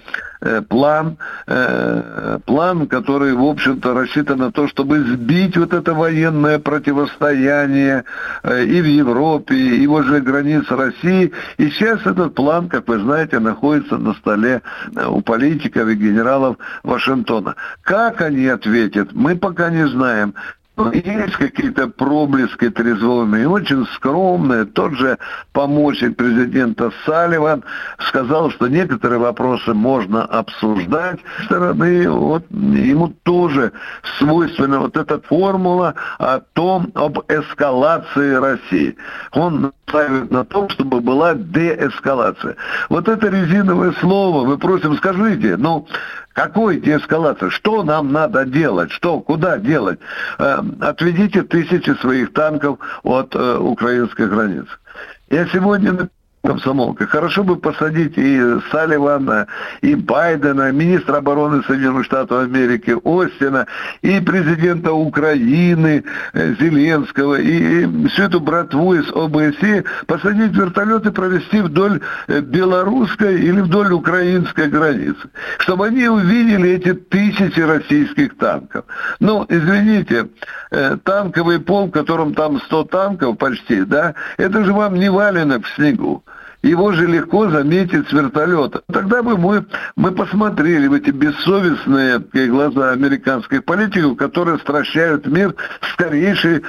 план, 0.67 1.17
э, 1.47 2.39
план, 2.45 2.87
который, 2.87 3.33
в 3.33 3.43
общем-то, 3.43 3.93
рассчитан 3.93 4.39
на 4.39 4.51
то, 4.51 4.67
чтобы 4.67 4.99
сбить 4.99 5.57
вот 5.57 5.73
это 5.73 5.93
военное 5.93 6.59
противостояние 6.59 8.03
э, 8.43 8.63
и 8.65 8.81
в 8.81 8.85
Европе, 8.85 9.55
и 9.55 9.87
возле 9.87 10.21
границ 10.21 10.65
России. 10.69 11.31
И 11.57 11.69
сейчас 11.69 12.05
этот 12.05 12.35
план, 12.35 12.69
как 12.69 12.87
вы 12.87 12.99
знаете, 12.99 13.39
находится 13.39 13.97
на 13.97 14.13
столе 14.13 14.61
у 15.07 15.21
политиков 15.21 15.87
и 15.87 15.95
генералов 15.95 16.57
Вашингтона. 16.83 17.55
Как 17.81 18.21
они 18.21 18.47
ответят, 18.47 19.13
мы 19.13 19.35
пока 19.35 19.69
не 19.69 19.87
знаем. 19.87 20.33
Ну, 20.77 20.91
есть 20.91 21.35
какие-то 21.37 21.87
проблески 21.87 22.69
трезвонные, 22.69 23.49
очень 23.49 23.85
скромные. 23.95 24.65
Тот 24.65 24.93
же 24.93 25.17
помощник 25.51 26.15
президента 26.15 26.91
Салливан 27.03 27.63
сказал, 27.97 28.51
что 28.51 28.67
некоторые 28.67 29.17
вопросы 29.17 29.73
можно 29.73 30.23
обсуждать. 30.23 31.19
С 31.41 31.45
стороны, 31.45 32.07
вот, 32.09 32.45
ему 32.51 33.07
тоже 33.23 33.71
свойственна 34.19 34.79
вот 34.79 34.95
эта 34.95 35.19
формула 35.19 35.95
о 36.19 36.39
том, 36.53 36.91
об 36.93 37.19
эскалации 37.27 38.33
России. 38.35 38.95
Он 39.31 39.71
ставит 39.87 40.29
на 40.29 40.45
том, 40.45 40.69
чтобы 40.69 41.01
была 41.01 41.33
деэскалация. 41.33 42.55
Вот 42.89 43.07
это 43.07 43.29
резиновое 43.29 43.93
слово, 43.93 44.45
мы 44.45 44.57
просим, 44.57 44.95
скажите, 44.97 45.57
ну, 45.57 45.87
какой 46.37 46.79
деэскалация? 46.79 47.49
Что 47.49 47.81
нам 47.81 48.11
надо 48.11 48.45
делать? 48.45 48.91
Что, 48.91 49.19
куда 49.21 49.57
делать? 49.57 49.99
Э, 50.37 50.59
отведите 50.81 51.41
тысячи 51.41 51.89
своих 51.99 52.31
танков 52.31 52.77
от 53.01 53.33
э, 53.33 53.57
украинской 53.57 54.27
границы. 54.27 54.69
Я 55.31 55.47
сегодня 55.47 56.09
комсомолка. 56.47 57.05
Хорошо 57.07 57.43
бы 57.43 57.57
посадить 57.57 58.13
и 58.17 58.41
Салливана, 58.71 59.47
и 59.81 59.95
Байдена, 59.95 60.71
министра 60.71 61.17
обороны 61.17 61.61
Соединенных 61.63 62.05
Штатов 62.05 62.43
Америки 62.43 62.95
Остина, 63.03 63.67
и 64.01 64.21
президента 64.21 64.93
Украины 64.93 66.05
э, 66.33 66.55
Зеленского, 66.57 67.35
и, 67.35 67.85
всю 68.07 68.23
эту 68.23 68.39
братву 68.39 68.93
из 68.93 69.09
ОБСЕ 69.11 69.83
посадить 70.05 70.55
вертолет 70.55 71.05
и 71.05 71.11
провести 71.11 71.59
вдоль 71.59 71.99
э, 72.27 72.39
белорусской 72.39 73.41
или 73.41 73.59
вдоль 73.59 73.91
украинской 73.91 74.69
границы, 74.69 75.29
чтобы 75.57 75.87
они 75.87 76.07
увидели 76.07 76.69
эти 76.69 76.93
тысячи 76.93 77.59
российских 77.59 78.37
танков. 78.37 78.85
Ну, 79.19 79.45
извините, 79.49 80.29
э, 80.71 80.95
танковый 81.03 81.59
полк, 81.59 81.89
в 81.89 81.99
котором 81.99 82.33
там 82.33 82.61
100 82.61 82.83
танков 82.85 83.37
почти, 83.37 83.81
да, 83.81 84.13
это 84.37 84.63
же 84.63 84.71
вам 84.71 84.95
не 84.95 85.09
валенок 85.09 85.65
в 85.65 85.75
снегу 85.75 86.23
его 86.67 86.91
же 86.91 87.07
легко 87.07 87.49
заметить 87.49 88.07
с 88.09 88.13
вертолета. 88.13 88.81
Тогда 88.91 89.23
бы 89.23 89.37
мы, 89.37 89.65
мы 89.95 90.11
посмотрели 90.11 90.87
в 90.87 90.93
эти 90.93 91.09
бессовестные 91.09 92.19
глаза 92.47 92.91
американских 92.91 93.63
политиков, 93.63 94.17
которые 94.17 94.59
стращают 94.59 95.27
мир 95.27 95.55
скорейшей 95.93 96.63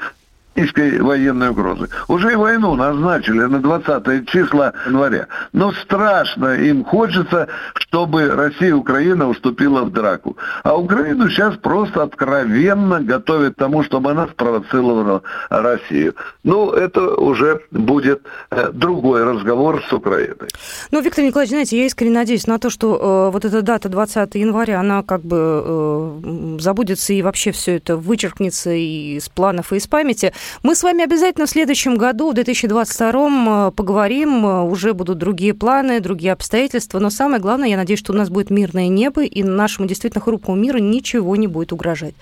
российской 0.58 1.00
военной 1.00 1.50
угрозы. 1.50 1.88
Уже 2.08 2.32
и 2.32 2.36
войну 2.36 2.74
назначили 2.74 3.42
на 3.42 3.60
20 3.60 4.28
числа 4.28 4.72
января. 4.86 5.26
Но 5.52 5.72
страшно 5.72 6.54
им 6.54 6.84
хочется, 6.84 7.48
чтобы 7.74 8.28
Россия 8.28 8.70
и 8.70 8.72
Украина 8.72 9.28
уступила 9.28 9.82
в 9.82 9.92
драку. 9.92 10.36
А 10.64 10.76
Украину 10.76 11.28
сейчас 11.28 11.56
просто 11.56 12.02
откровенно 12.02 13.00
готовят 13.00 13.54
к 13.54 13.58
тому, 13.58 13.82
чтобы 13.82 14.10
она 14.10 14.26
спровоцировала 14.26 15.22
Россию. 15.50 16.14
Ну, 16.44 16.70
это 16.70 17.14
уже 17.16 17.60
будет 17.70 18.22
э, 18.50 18.70
другой 18.72 19.24
разговор 19.24 19.82
с 19.88 19.92
Украиной. 19.92 20.48
Ну, 20.90 21.00
Виктор 21.00 21.24
Николаевич, 21.24 21.50
знаете, 21.50 21.78
я 21.78 21.86
искренне 21.86 22.14
надеюсь 22.14 22.46
на 22.46 22.58
то, 22.58 22.70
что 22.70 23.28
э, 23.28 23.32
вот 23.32 23.44
эта 23.44 23.62
дата 23.62 23.88
20 23.88 24.34
января, 24.34 24.80
она 24.80 25.02
как 25.02 25.22
бы 25.22 25.36
э, 25.36 26.20
забудется 26.60 27.12
и 27.12 27.22
вообще 27.22 27.52
все 27.52 27.76
это 27.76 27.96
вычеркнется 27.96 28.70
и 28.70 29.16
из 29.16 29.28
планов, 29.28 29.72
и 29.72 29.76
из 29.76 29.86
памяти. 29.86 30.32
Мы 30.62 30.74
с 30.74 30.82
вами 30.82 31.04
обязательно 31.04 31.46
в 31.46 31.50
следующем 31.50 31.96
году, 31.96 32.30
в 32.30 32.34
2022 32.34 33.70
поговорим. 33.72 34.44
Уже 34.44 34.94
будут 34.94 35.18
другие 35.18 35.54
планы, 35.54 36.00
другие 36.00 36.32
обстоятельства. 36.32 36.98
Но 36.98 37.10
самое 37.10 37.40
главное, 37.40 37.68
я 37.68 37.76
надеюсь, 37.76 38.00
что 38.00 38.12
у 38.12 38.16
нас 38.16 38.30
будет 38.30 38.50
мирное 38.50 38.88
небо, 38.88 39.22
и 39.24 39.42
нашему 39.42 39.86
действительно 39.88 40.22
хрупкому 40.22 40.56
миру 40.56 40.78
ничего 40.78 41.36
не 41.36 41.46
будет 41.46 41.72
угрожать. 41.72 42.14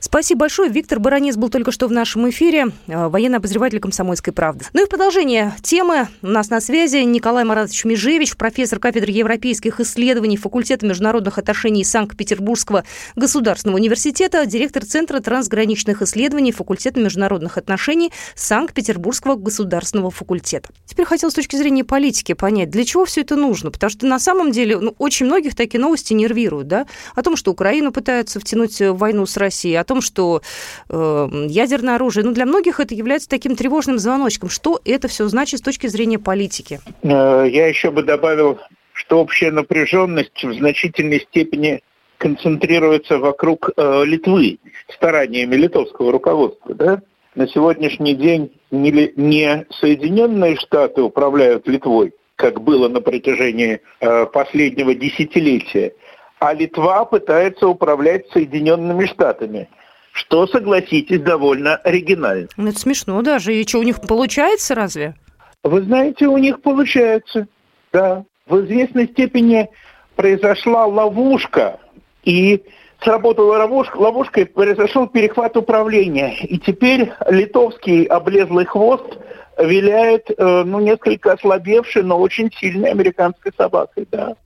Спасибо 0.00 0.40
большое. 0.40 0.70
Виктор 0.70 1.00
Баранец 1.00 1.36
был 1.36 1.48
только 1.48 1.72
что 1.72 1.86
в 1.88 1.92
нашем 1.92 2.28
эфире, 2.30 2.68
военный 2.86 3.38
обозреватель 3.38 3.80
«Комсомольской 3.80 4.32
правды». 4.32 4.66
Ну 4.72 4.82
и 4.82 4.86
в 4.86 4.88
продолжение 4.88 5.54
темы 5.62 6.08
у 6.22 6.28
нас 6.28 6.50
на 6.50 6.60
связи 6.60 6.96
Николай 6.98 7.44
Маратович 7.44 7.84
Межевич, 7.84 8.36
профессор 8.36 8.78
кафедры 8.78 9.10
европейских 9.10 9.80
исследований 9.80 10.36
факультета 10.36 10.86
международных 10.86 11.38
отношений 11.38 11.84
Санкт-Петербургского 11.84 12.84
государственного 13.16 13.78
университета, 13.80 14.44
директор 14.44 14.84
Центра 14.84 15.20
трансграничных 15.20 16.02
исследований 16.02 16.52
факультета 16.52 17.00
международных 17.00 17.56
отношений 17.56 18.12
Санкт-Петербургского 18.34 19.36
государственного 19.36 20.10
факультета. 20.10 20.68
Теперь 20.84 21.06
хотел 21.06 21.30
с 21.30 21.34
точки 21.34 21.56
зрения 21.56 21.82
политики 21.82 22.34
понять, 22.34 22.68
для 22.68 22.84
чего 22.84 23.06
все 23.06 23.22
это 23.22 23.36
нужно, 23.36 23.70
потому 23.70 23.90
что 23.90 24.06
на 24.06 24.18
самом 24.18 24.52
деле 24.52 24.78
ну, 24.78 24.94
очень 24.98 25.26
многих 25.26 25.56
такие 25.56 25.80
новости 25.80 26.12
нервируют, 26.12 26.68
да, 26.68 26.86
о 27.14 27.22
том, 27.22 27.36
что 27.36 27.50
Украину 27.52 27.90
пытаются 27.90 28.38
втянуть 28.38 28.78
в 28.78 28.92
войну 28.92 29.24
с 29.24 29.36
Россией, 29.38 29.76
о 29.76 29.84
том, 29.84 30.02
что 30.02 30.42
э, 30.90 31.28
ядерное 31.48 31.94
оружие, 31.94 32.24
ну, 32.24 32.32
для 32.32 32.44
многих 32.44 32.80
это 32.80 32.94
является 32.94 33.30
таким 33.30 33.56
тревожным 33.56 33.98
звоночком. 33.98 34.50
Что 34.50 34.78
это 34.84 35.08
все 35.08 35.26
значит 35.28 35.60
с 35.60 35.62
точки 35.62 35.86
зрения 35.86 36.18
политики? 36.18 36.80
Э, 37.02 37.46
я 37.48 37.66
еще 37.66 37.90
бы 37.90 38.02
добавил, 38.02 38.58
что 38.92 39.20
общая 39.20 39.50
напряженность 39.50 40.44
в 40.44 40.52
значительной 40.52 41.20
степени 41.20 41.80
концентрируется 42.20 43.18
вокруг 43.18 43.70
э, 43.76 44.04
Литвы 44.04 44.58
стараниями 44.94 45.56
литовского 45.56 46.12
руководства. 46.12 46.74
Да? 46.74 47.02
На 47.34 47.48
сегодняшний 47.48 48.14
день 48.14 48.52
не, 48.70 49.12
не 49.16 49.66
Соединенные 49.80 50.56
Штаты 50.56 51.02
управляют 51.02 51.66
Литвой, 51.66 52.12
как 52.36 52.60
было 52.60 52.88
на 52.88 53.00
протяжении 53.00 53.80
э, 54.00 54.26
последнего 54.26 54.94
десятилетия, 54.94 55.94
а 56.38 56.52
Литва 56.52 57.04
пытается 57.06 57.66
управлять 57.66 58.28
Соединенными 58.28 59.06
Штатами– 59.06 59.68
что, 60.12 60.46
согласитесь, 60.46 61.20
довольно 61.20 61.76
оригинально. 61.76 62.48
Ну, 62.56 62.68
это 62.68 62.78
смешно 62.78 63.22
даже. 63.22 63.54
И 63.54 63.66
что, 63.66 63.78
у 63.78 63.82
них 63.82 64.00
получается 64.00 64.74
разве? 64.74 65.14
Вы 65.62 65.82
знаете, 65.82 66.26
у 66.26 66.36
них 66.36 66.60
получается, 66.62 67.46
да. 67.92 68.24
В 68.46 68.64
известной 68.64 69.06
степени 69.06 69.68
произошла 70.16 70.86
ловушка, 70.86 71.78
и 72.24 72.62
сработала 73.02 73.58
ловушка, 73.58 73.96
ловушка 73.96 74.42
и 74.42 74.44
произошел 74.44 75.06
перехват 75.06 75.56
управления. 75.56 76.36
И 76.44 76.58
теперь 76.58 77.12
литовский 77.28 78.04
облезлый 78.04 78.66
хвост 78.66 79.18
виляет, 79.58 80.30
э, 80.30 80.62
ну, 80.64 80.80
несколько 80.80 81.32
ослабевшей, 81.32 82.02
но 82.02 82.18
очень 82.18 82.50
сильной 82.52 82.90
американской 82.90 83.52
собакой, 83.56 84.06
да. 84.10 84.36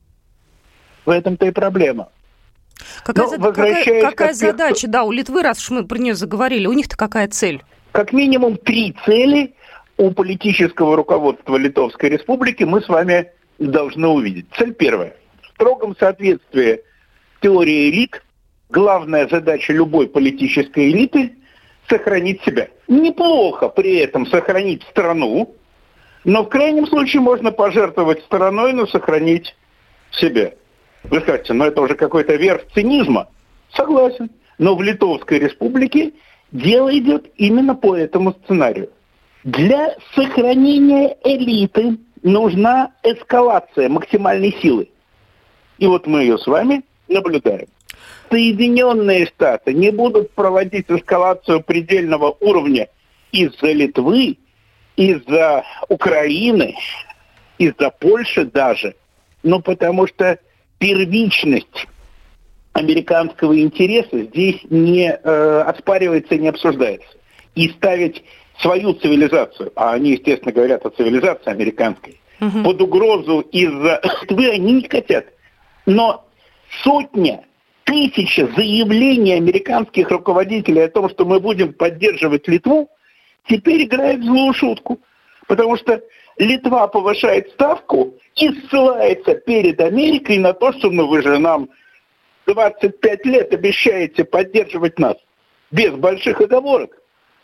В 1.04 1.10
этом-то 1.10 1.46
и 1.46 1.50
проблема. 1.50 2.08
Какая, 3.04 3.38
Но, 3.38 3.52
какая, 3.52 4.02
какая 4.02 4.32
задача, 4.32 4.88
да, 4.88 5.04
у 5.04 5.12
Литвы, 5.12 5.42
раз 5.42 5.58
уж 5.58 5.70
мы 5.70 5.86
про 5.86 5.98
нее 5.98 6.14
заговорили, 6.14 6.66
у 6.66 6.72
них-то 6.72 6.96
какая 6.96 7.28
цель? 7.28 7.62
Как 7.92 8.12
минимум 8.12 8.56
три 8.56 8.96
цели 9.04 9.54
у 9.96 10.10
политического 10.10 10.96
руководства 10.96 11.56
Литовской 11.56 12.08
Республики 12.08 12.64
мы 12.64 12.80
с 12.80 12.88
вами 12.88 13.30
должны 13.58 14.08
увидеть. 14.08 14.46
Цель 14.58 14.74
первая. 14.74 15.14
В 15.42 15.54
строгом 15.54 15.96
соответствии 15.96 16.80
теории 17.44 17.90
элит 17.90 18.22
главная 18.70 19.28
задача 19.28 19.74
любой 19.74 20.08
политической 20.08 20.90
элиты– 20.90 21.34
сохранить 21.90 22.42
себя. 22.42 22.68
Неплохо 22.88 23.68
при 23.68 23.96
этом 23.96 24.26
сохранить 24.26 24.82
страну, 24.84 25.54
но 26.24 26.44
в 26.44 26.48
крайнем 26.48 26.86
случае 26.86 27.20
можно 27.20 27.52
пожертвовать 27.52 28.22
страной, 28.22 28.72
но 28.72 28.86
сохранить 28.86 29.54
себя. 30.10 30.52
Вы 31.02 31.20
скажете, 31.20 31.52
ну 31.52 31.66
это 31.66 31.82
уже 31.82 31.96
какой-то 31.96 32.34
верх 32.36 32.62
цинизма. 32.72 33.28
Согласен. 33.74 34.30
Но 34.56 34.74
в 34.74 34.80
Литовской 34.80 35.38
республике 35.38 36.14
дело 36.50 36.96
идет 36.96 37.30
именно 37.36 37.74
по 37.74 37.94
этому 37.94 38.32
сценарию. 38.32 38.88
Для 39.42 39.94
сохранения 40.14 41.18
элиты 41.24 41.98
нужна 42.22 42.92
эскалация 43.02 43.90
максимальной 43.90 44.56
силы. 44.62 44.88
И 45.76 45.86
вот 45.86 46.06
мы 46.06 46.20
ее 46.20 46.38
с 46.38 46.46
вами 46.46 46.82
наблюдаем. 47.14 47.68
Соединенные 48.30 49.26
Штаты 49.26 49.72
не 49.72 49.90
будут 49.90 50.32
проводить 50.32 50.86
эскалацию 50.88 51.62
предельного 51.62 52.36
уровня 52.40 52.88
из-за 53.32 53.72
Литвы, 53.72 54.38
из-за 54.96 55.64
Украины, 55.88 56.74
из-за 57.58 57.90
Польши 57.90 58.44
даже, 58.44 58.94
но 59.42 59.60
потому 59.60 60.06
что 60.06 60.38
первичность 60.78 61.86
американского 62.72 63.58
интереса 63.58 64.22
здесь 64.24 64.60
не 64.68 65.10
э, 65.10 65.60
оспаривается 65.66 66.34
и 66.34 66.38
не 66.38 66.48
обсуждается. 66.48 67.08
И 67.54 67.68
ставить 67.70 68.24
свою 68.58 68.94
цивилизацию, 68.94 69.72
а 69.76 69.92
они, 69.92 70.12
естественно, 70.12 70.52
говорят 70.52 70.84
о 70.84 70.90
цивилизации 70.90 71.50
американской, 71.50 72.20
угу. 72.40 72.62
под 72.64 72.82
угрозу 72.82 73.40
из-за 73.40 74.00
Литвы 74.02 74.50
они 74.50 74.72
не 74.74 74.88
хотят. 74.88 75.26
Но 75.86 76.23
сотня, 76.82 77.44
тысяча 77.84 78.46
заявлений 78.56 79.34
американских 79.34 80.10
руководителей 80.10 80.82
о 80.82 80.88
том, 80.88 81.08
что 81.10 81.24
мы 81.24 81.40
будем 81.40 81.72
поддерживать 81.72 82.48
Литву, 82.48 82.90
теперь 83.46 83.84
играет 83.84 84.22
злую 84.22 84.52
шутку. 84.54 85.00
Потому 85.46 85.76
что 85.76 86.02
Литва 86.38 86.88
повышает 86.88 87.50
ставку 87.50 88.14
и 88.36 88.48
ссылается 88.48 89.34
перед 89.34 89.80
Америкой 89.80 90.38
на 90.38 90.52
то, 90.52 90.72
что 90.72 90.90
ну 90.90 91.06
вы 91.06 91.22
же 91.22 91.38
нам 91.38 91.68
25 92.46 93.26
лет 93.26 93.52
обещаете 93.52 94.24
поддерживать 94.24 94.98
нас 94.98 95.16
без 95.70 95.92
больших 95.92 96.40
оговорок. 96.40 96.98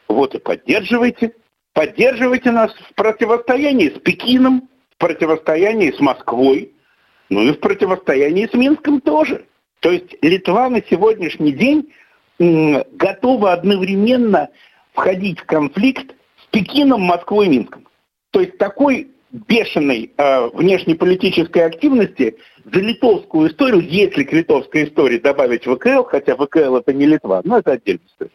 Вот 0.08 0.34
и 0.34 0.38
поддерживайте. 0.38 1.34
Поддерживайте 1.72 2.50
нас 2.50 2.72
в 2.74 2.94
противостоянии 2.94 3.90
с 3.90 4.00
Пекином, 4.00 4.68
в 4.90 4.96
противостоянии 4.96 5.92
с 5.92 6.00
Москвой, 6.00 6.72
ну 7.30 7.42
и 7.42 7.52
в 7.52 7.60
противостоянии 7.60 8.46
с 8.46 8.54
Минском 8.54 9.00
тоже. 9.00 9.46
То 9.78 9.90
есть 9.90 10.16
Литва 10.20 10.68
на 10.68 10.82
сегодняшний 10.82 11.52
день 11.52 11.92
готова 12.38 13.52
одновременно 13.52 14.50
входить 14.92 15.40
в 15.40 15.46
конфликт 15.46 16.14
с 16.42 16.46
Пекином, 16.50 17.02
Москвой 17.02 17.46
и 17.46 17.50
Минском. 17.50 17.86
То 18.32 18.40
есть 18.40 18.58
такой 18.58 19.08
бешеной 19.30 20.12
э, 20.16 20.48
внешнеполитической 20.48 21.64
активности 21.64 22.36
за 22.64 22.80
литовскую 22.80 23.48
историю, 23.48 23.80
если 23.80 24.24
к 24.24 24.32
литовской 24.32 24.84
истории 24.84 25.18
добавить 25.18 25.64
ВКЛ, 25.64 26.02
хотя 26.02 26.34
ВКЛ 26.34 26.76
это 26.76 26.92
не 26.92 27.06
Литва, 27.06 27.40
но 27.44 27.58
это 27.58 27.72
отдельная 27.72 28.06
история, 28.06 28.32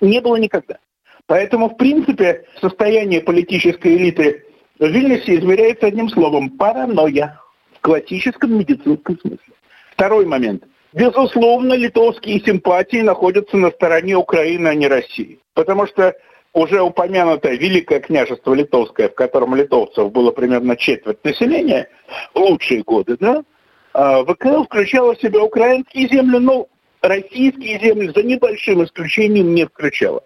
не 0.00 0.20
было 0.20 0.36
никогда. 0.36 0.78
Поэтому, 1.26 1.68
в 1.68 1.76
принципе, 1.76 2.46
состояние 2.60 3.20
политической 3.20 3.96
элиты 3.96 4.44
в 4.78 4.86
Вильнюсе 4.86 5.36
измеряется 5.36 5.86
одним 5.86 6.08
словом– 6.08 6.50
паранойя 6.58 7.40
классическом 7.80 8.58
медицинском 8.58 9.18
смысле. 9.18 9.54
Второй 9.92 10.26
момент. 10.26 10.64
Безусловно, 10.92 11.74
литовские 11.74 12.40
симпатии 12.40 13.02
находятся 13.02 13.56
на 13.56 13.70
стороне 13.70 14.16
Украины, 14.16 14.68
а 14.68 14.74
не 14.74 14.88
России. 14.88 15.38
Потому 15.54 15.86
что 15.86 16.14
уже 16.52 16.80
упомянутое 16.82 17.56
Великое 17.56 18.00
княжество 18.00 18.54
Литовское, 18.54 19.08
в 19.08 19.14
котором 19.14 19.54
литовцев 19.54 20.10
было 20.10 20.32
примерно 20.32 20.76
четверть 20.76 21.22
населения 21.24 21.88
в 22.34 22.38
лучшие 22.38 22.82
годы, 22.82 23.16
да, 23.20 23.44
а, 23.92 24.24
ВКЛ 24.24 24.64
включала 24.64 25.14
в 25.14 25.20
себя 25.20 25.42
украинские 25.42 26.08
земли, 26.08 26.38
но 26.38 26.66
российские 27.02 27.78
земли 27.80 28.12
за 28.14 28.22
небольшим 28.22 28.84
исключением 28.84 29.54
не 29.54 29.66
включала. 29.66 30.22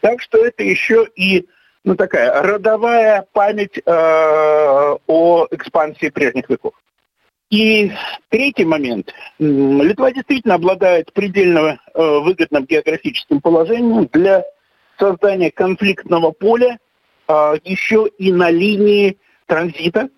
Так 0.00 0.20
что 0.20 0.44
это 0.44 0.62
еще 0.62 1.06
и 1.14 1.46
ну, 1.84 1.96
такая 1.96 2.42
родовая 2.42 3.26
память 3.32 3.78
э, 3.78 3.82
о 3.86 5.46
экспансии 5.50 6.10
прежних 6.10 6.48
веков. 6.50 6.74
И 7.50 7.90
третий 8.28 8.64
момент. 8.64 9.12
Литва 9.38 10.12
действительно 10.12 10.54
обладает 10.54 11.12
предельно 11.12 11.80
э, 11.94 12.18
выгодным 12.20 12.64
географическим 12.64 13.40
положением 13.40 14.06
для 14.12 14.44
создание 15.00 15.50
конфликтного 15.50 16.30
поля 16.30 16.78
а, 17.26 17.54
еще 17.64 18.08
и 18.18 18.32
на 18.32 18.50
линии 18.50 19.18
транзита, 19.46 20.08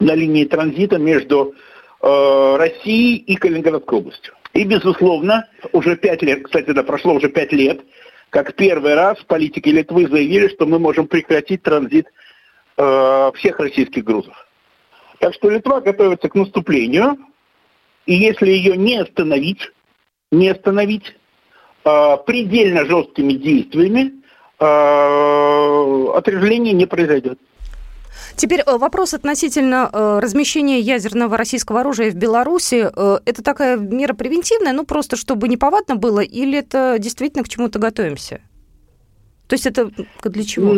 на 0.00 0.14
линии 0.14 0.44
транзита 0.44 0.96
между 0.98 1.54
а, 2.00 2.56
Россией 2.56 3.16
и 3.16 3.36
Калининградской 3.36 3.98
областью. 3.98 4.34
И, 4.54 4.64
безусловно, 4.64 5.48
уже 5.72 5.96
пять 5.96 6.22
лет, 6.22 6.44
кстати, 6.44 6.70
да, 6.70 6.82
прошло 6.82 7.14
уже 7.14 7.28
пять 7.28 7.52
лет, 7.52 7.80
как 8.30 8.54
первый 8.54 8.94
раз 8.94 9.18
политики 9.26 9.68
Литвы 9.68 10.08
заявили, 10.08 10.48
что 10.48 10.66
мы 10.66 10.78
можем 10.78 11.06
прекратить 11.06 11.62
транзит 11.62 12.06
э, 12.76 13.30
всех 13.34 13.58
российских 13.58 14.04
грузов. 14.04 14.34
Так 15.20 15.34
что 15.34 15.50
Литва 15.50 15.80
готовится 15.80 16.28
к 16.28 16.34
наступлению, 16.34 17.16
и 18.06 18.14
если 18.14 18.50
ее 18.50 18.76
не 18.76 18.96
остановить, 18.96 19.70
не 20.30 20.48
остановить, 20.48 21.14
Э, 21.88 22.16
предельно 22.26 22.84
жесткими 22.84 23.34
действиями 23.34 24.12
э, 24.58 26.06
отрезвление 26.14 26.74
не 26.74 26.86
произойдет. 26.86 27.38
Теперь 28.36 28.60
э, 28.60 28.76
вопрос 28.76 29.14
относительно 29.14 29.88
э, 29.90 30.18
размещения 30.20 30.80
ядерного 30.80 31.36
российского 31.36 31.80
оружия 31.80 32.10
в 32.10 32.14
Беларуси. 32.14 32.90
Э, 32.94 33.20
это 33.24 33.42
такая 33.42 33.76
мера 33.76 34.12
превентивная, 34.12 34.72
ну 34.72 34.84
просто 34.84 35.16
чтобы 35.16 35.48
неповадно 35.48 35.96
было, 35.96 36.20
или 36.20 36.58
это 36.58 36.96
действительно 36.98 37.44
к 37.44 37.48
чему-то 37.48 37.78
готовимся? 37.78 38.40
То 39.48 39.54
есть 39.54 39.66
это 39.66 39.90
для 40.24 40.44
чего? 40.44 40.74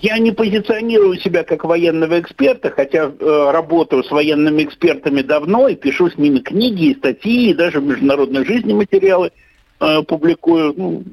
Я 0.00 0.18
не 0.18 0.30
позиционирую 0.30 1.18
себя 1.18 1.42
как 1.42 1.64
военного 1.64 2.20
эксперта, 2.20 2.70
хотя 2.70 3.10
э, 3.10 3.50
работаю 3.50 4.04
с 4.04 4.10
военными 4.12 4.62
экспертами 4.62 5.20
давно 5.20 5.66
и 5.66 5.74
пишу 5.74 6.08
с 6.08 6.16
ними 6.16 6.38
книги 6.38 6.90
и 6.90 6.94
статьи, 6.94 7.50
и 7.50 7.54
даже 7.54 7.80
в 7.80 7.84
международной 7.84 8.44
жизни 8.44 8.72
материалы 8.72 9.32
э, 9.80 10.02
публикую. 10.02 10.74
Ну, 10.76 11.04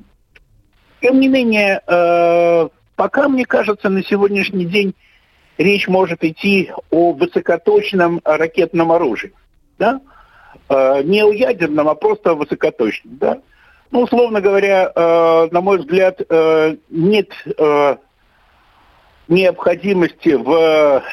тем 1.01 1.19
не 1.19 1.27
менее, 1.27 1.81
э, 1.87 2.69
пока, 2.95 3.29
мне 3.29 3.45
кажется, 3.47 3.89
на 3.89 4.03
сегодняшний 4.03 4.65
день 4.65 4.93
речь 5.57 5.87
может 5.87 6.23
идти 6.23 6.71
о 6.91 7.13
высокоточном 7.13 8.21
ракетном 8.23 8.91
оружии. 8.91 9.33
Да? 9.79 10.01
Э, 10.69 11.01
не 11.01 11.23
о 11.23 11.31
ядерном, 11.31 11.89
а 11.89 11.95
просто 11.95 12.29
о 12.29 12.35
высокоточном. 12.35 13.17
Да? 13.17 13.41
Ну, 13.91 14.01
условно 14.01 14.39
говоря, 14.39 14.91
э, 14.93 15.47
на 15.51 15.61
мой 15.61 15.79
взгляд, 15.79 16.21
э, 16.29 16.75
нет 16.89 17.31
э, 17.45 17.97
необходимости 19.27 20.29
в 20.29 21.03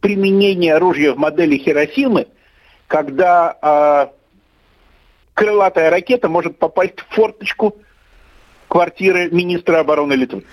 применении 0.00 0.70
оружия 0.70 1.14
в 1.14 1.18
модели 1.18 1.56
Хиросимы, 1.56 2.28
когда 2.86 3.56
э, 3.60 4.06
крылатая 5.34 5.90
ракета 5.90 6.28
может 6.28 6.58
попасть 6.58 7.00
в 7.00 7.14
форточку 7.14 7.76
квартиры 8.68 9.30
министра 9.30 9.80
обороны 9.80 10.12
Литвы. 10.14 10.44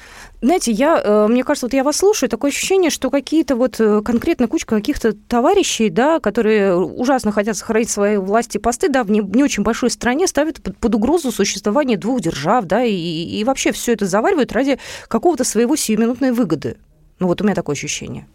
Знаете, 0.42 0.72
я, 0.72 1.02
э, 1.04 1.28
мне 1.28 1.44
кажется, 1.44 1.66
вот 1.66 1.74
я 1.74 1.84
вас 1.84 1.98
слушаю, 1.98 2.30
такое 2.30 2.52
ощущение, 2.52 2.90
что 2.90 3.10
какие-то 3.10 3.58
вот 3.58 3.78
э, 3.82 4.02
конкретно 4.02 4.48
кучка 4.48 4.76
каких-то 4.76 5.12
товарищей, 5.14 5.90
да, 5.90 6.22
которые 6.22 6.78
ужасно 6.78 7.34
хотят 7.34 7.58
сохранить 7.58 7.90
свои 7.90 8.16
власти 8.16 8.58
посты, 8.58 8.88
да, 8.88 9.04
в 9.04 9.12
не, 9.12 9.20
не 9.20 9.44
очень 9.44 9.64
большой 9.64 9.90
стране, 9.90 10.28
ставят 10.28 10.64
под, 10.64 10.78
под 10.78 10.96
угрозу 10.96 11.34
существование 11.34 11.98
двух 11.98 12.22
держав, 12.22 12.64
да, 12.66 12.86
и, 12.86 12.94
и 12.94 13.44
вообще 13.44 13.74
все 13.74 13.92
это 13.92 14.06
заваривают 14.06 14.54
ради 14.54 14.80
какого-то 15.10 15.44
своего 15.44 15.76
сиюминутной 15.76 16.32
выгоды. 16.32 16.78
Ну 17.20 17.28
вот 17.28 17.42
у 17.42 17.44
меня 17.44 17.54
такое 17.54 17.76
ощущение. 17.76 18.26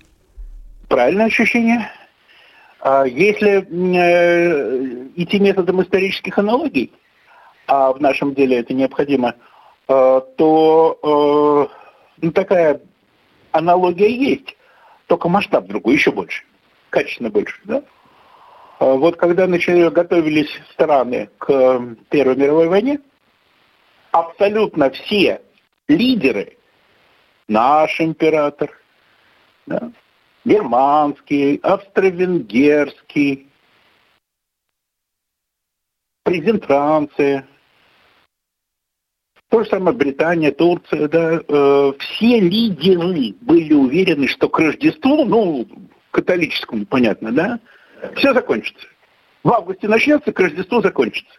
Правильное 0.89 1.27
ощущение. 1.27 1.91
А 2.81 3.05
если 3.07 3.67
э, 3.67 5.09
идти 5.17 5.41
методом 5.41 5.81
исторических 5.83 6.39
аналогий, 6.39 6.93
а 7.67 7.95
в 7.95 8.01
нашем 8.03 8.35
деле 8.35 8.59
это 8.59 8.75
необходимо, 8.75 9.37
то 9.87 11.71
ну, 12.21 12.33
такая 12.33 12.81
аналогия 13.53 14.11
есть, 14.11 14.57
только 15.07 15.29
масштаб 15.29 15.67
другой, 15.67 15.95
еще 15.95 16.13
больше, 16.13 16.45
качественно 16.91 17.31
больше, 17.31 17.61
да? 17.65 17.83
А 18.79 18.95
вот 18.95 19.17
когда 19.17 19.47
начали, 19.47 19.89
готовились 19.89 20.51
страны 20.73 21.31
к 21.39 21.97
Первой 22.11 22.37
мировой 22.37 22.69
войне, 22.69 23.01
абсолютно 24.11 24.91
все 24.91 25.41
лидеры, 25.89 26.57
наш 27.49 28.01
император, 28.01 28.71
да, 29.67 29.93
германский, 30.45 31.59
австро-венгерский, 31.63 33.49
президент 36.23 36.65
Франции, 36.65 37.47
то 39.55 39.63
же 39.63 39.71
самое 39.71 39.97
Британия, 39.97 40.51
Турция, 40.51 41.07
да, 41.07 41.41
э, 41.47 41.93
все 42.01 42.41
лидеры 42.41 43.37
были 43.41 43.73
уверены, 43.73 44.27
что 44.27 44.49
к 44.49 44.59
Рождеству, 44.59 45.25
ну, 45.25 45.65
католическому, 46.11 46.87
понятно, 46.87 47.31
да, 47.31 47.61
все 48.17 48.35
закончится. 48.35 48.85
В 49.45 49.53
августе 49.53 49.87
начнется, 49.87 50.33
к 50.33 50.41
Рождеству 50.41 50.83
закончится. 50.83 51.37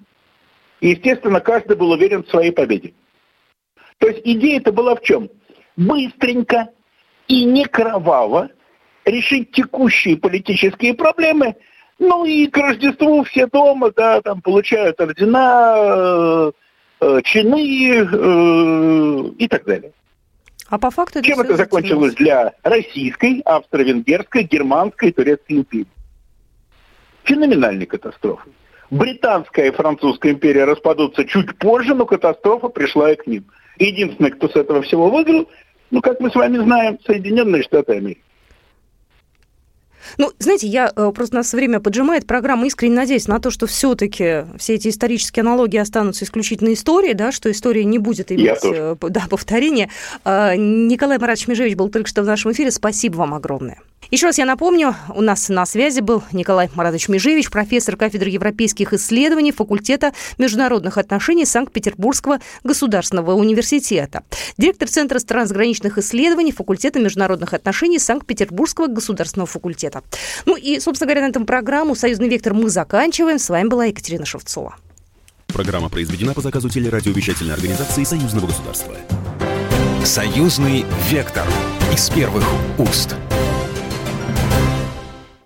И, 0.80 0.92
естественно, 0.92 1.42
каждый 1.42 1.76
был 1.76 1.92
уверен 1.92 2.24
в 2.24 2.30
своей 2.30 2.52
победе. 2.52 2.94
То 3.98 4.08
есть 4.08 4.22
идея-то 4.24 4.72
была 4.72 4.96
в 4.96 5.02
чем? 5.02 5.30
Быстренько 5.76 6.70
и 7.28 7.44
не 7.44 7.66
кроваво 7.66 8.50
решить 9.04 9.52
текущие 9.52 10.16
политические 10.16 10.94
проблемы, 10.94 11.58
ну 12.00 12.24
и 12.24 12.48
к 12.48 12.56
Рождеству 12.56 13.26
все 13.26 13.48
дома, 13.48 13.92
да, 13.92 14.22
там 14.22 14.42
получают 14.42 15.02
ордена, 15.02 15.74
э, 15.78 16.52
чины 17.24 17.98
э, 17.98 19.32
и 19.38 19.48
так 19.48 19.66
далее. 19.66 19.92
А 20.68 20.80
по 20.80 20.90
факту 20.90 21.22
Чем 21.22 21.42
это 21.42 21.56
закончилось 21.56 22.16
для 22.16 22.54
российской, 22.64 23.42
австро-венгерской, 23.46 24.44
германской, 24.44 25.12
турецкой 25.12 25.58
империи? 25.58 25.88
Феноменальной 27.24 27.86
катастрофой. 27.86 28.52
Британская 28.90 29.68
и 29.68 29.72
французская 29.72 30.32
империя 30.32 30.66
распадутся 30.66 31.26
чуть 31.26 31.58
позже, 31.58 31.94
но 31.94 32.06
катастрофа 32.06 32.70
пришла 32.70 33.12
и 33.12 33.16
к 33.16 33.28
ним. 33.28 33.46
Единственное, 33.78 34.32
кто 34.32 34.48
с 34.48 34.56
этого 34.56 34.82
всего 34.82 35.10
выиграл, 35.10 35.50
ну, 35.92 36.02
как 36.02 36.20
мы 36.20 36.32
с 36.32 36.36
вами 36.36 36.58
знаем, 36.58 37.00
Соединенные 37.06 37.64
Штаты 37.64 37.94
Америки. 37.94 38.22
Ну, 40.18 40.32
знаете, 40.40 40.68
я 40.68 40.92
э, 40.96 41.12
просто 41.14 41.36
нас 41.36 41.54
время 41.54 41.80
поджимает. 41.80 42.26
Программа 42.26 42.68
искренне 42.68 42.96
надеюсь 42.96 43.28
на 43.28 43.40
то, 43.40 43.50
что 43.50 43.68
все-таки 43.68 44.46
все 44.58 44.76
эти 44.76 44.90
исторические 44.90 45.42
аналогии 45.42 45.78
останутся 45.78 46.26
исключительно 46.26 46.74
историей, 46.74 47.14
да, 47.14 47.32
что 47.32 47.52
история 47.52 47.84
не 47.86 47.98
будет 47.98 48.32
иметь 48.32 48.60
э, 48.64 48.96
да, 49.02 49.24
повторения. 49.30 49.90
А, 50.24 50.56
Николай 50.56 51.18
Маратович 51.18 51.48
Межевич 51.48 51.76
был 51.76 51.90
только 51.90 52.10
что 52.10 52.24
в 52.24 52.26
нашем 52.26 52.52
эфире. 52.52 52.72
Спасибо 52.72 53.18
вам 53.18 53.34
огромное. 53.34 53.80
Еще 54.12 54.28
раз 54.28 54.38
я 54.38 54.46
напомню, 54.46 54.96
у 55.16 55.22
нас 55.22 55.50
на 55.50 55.66
связи 55.66 56.00
был 56.00 56.22
Николай 56.32 56.70
Маратович 56.76 57.10
Межевич, 57.10 57.50
профессор 57.50 57.98
кафедры 57.98 58.30
европейских 58.30 58.94
исследований 58.94 59.52
факультета 59.52 60.14
международных 60.38 61.00
отношений 61.00 61.46
Санкт-Петербургского 61.46 62.40
государственного 62.64 63.34
университета, 63.34 64.24
директор 64.58 64.88
Центра 64.88 65.20
трансграничных 65.20 65.98
исследований 65.98 66.52
факультета 66.52 67.00
международных 67.00 67.54
отношений 67.54 67.98
Санкт-Петербургского 67.98 68.88
государственного 68.88 69.48
факультета. 69.48 69.95
Ну 70.46 70.56
и, 70.56 70.80
собственно 70.80 71.08
говоря, 71.08 71.26
на 71.26 71.30
этом 71.30 71.46
программу 71.46 71.96
«Союзный 71.96 72.28
вектор» 72.28 72.54
мы 72.54 72.70
заканчиваем. 72.70 73.40
С 73.40 73.50
вами 73.50 73.68
была 73.68 73.86
Екатерина 73.86 74.26
Шевцова. 74.26 74.76
Программа 75.48 75.90
произведена 75.90 76.34
по 76.34 76.42
заказу 76.42 76.70
телерадиовещательной 76.70 77.54
организации 77.54 78.04
Союзного 78.04 78.48
государства. 78.48 78.96
«Союзный 80.04 80.86
вектор» 81.10 81.48
из 81.94 82.10
первых 82.10 82.44
уст. 82.78 83.16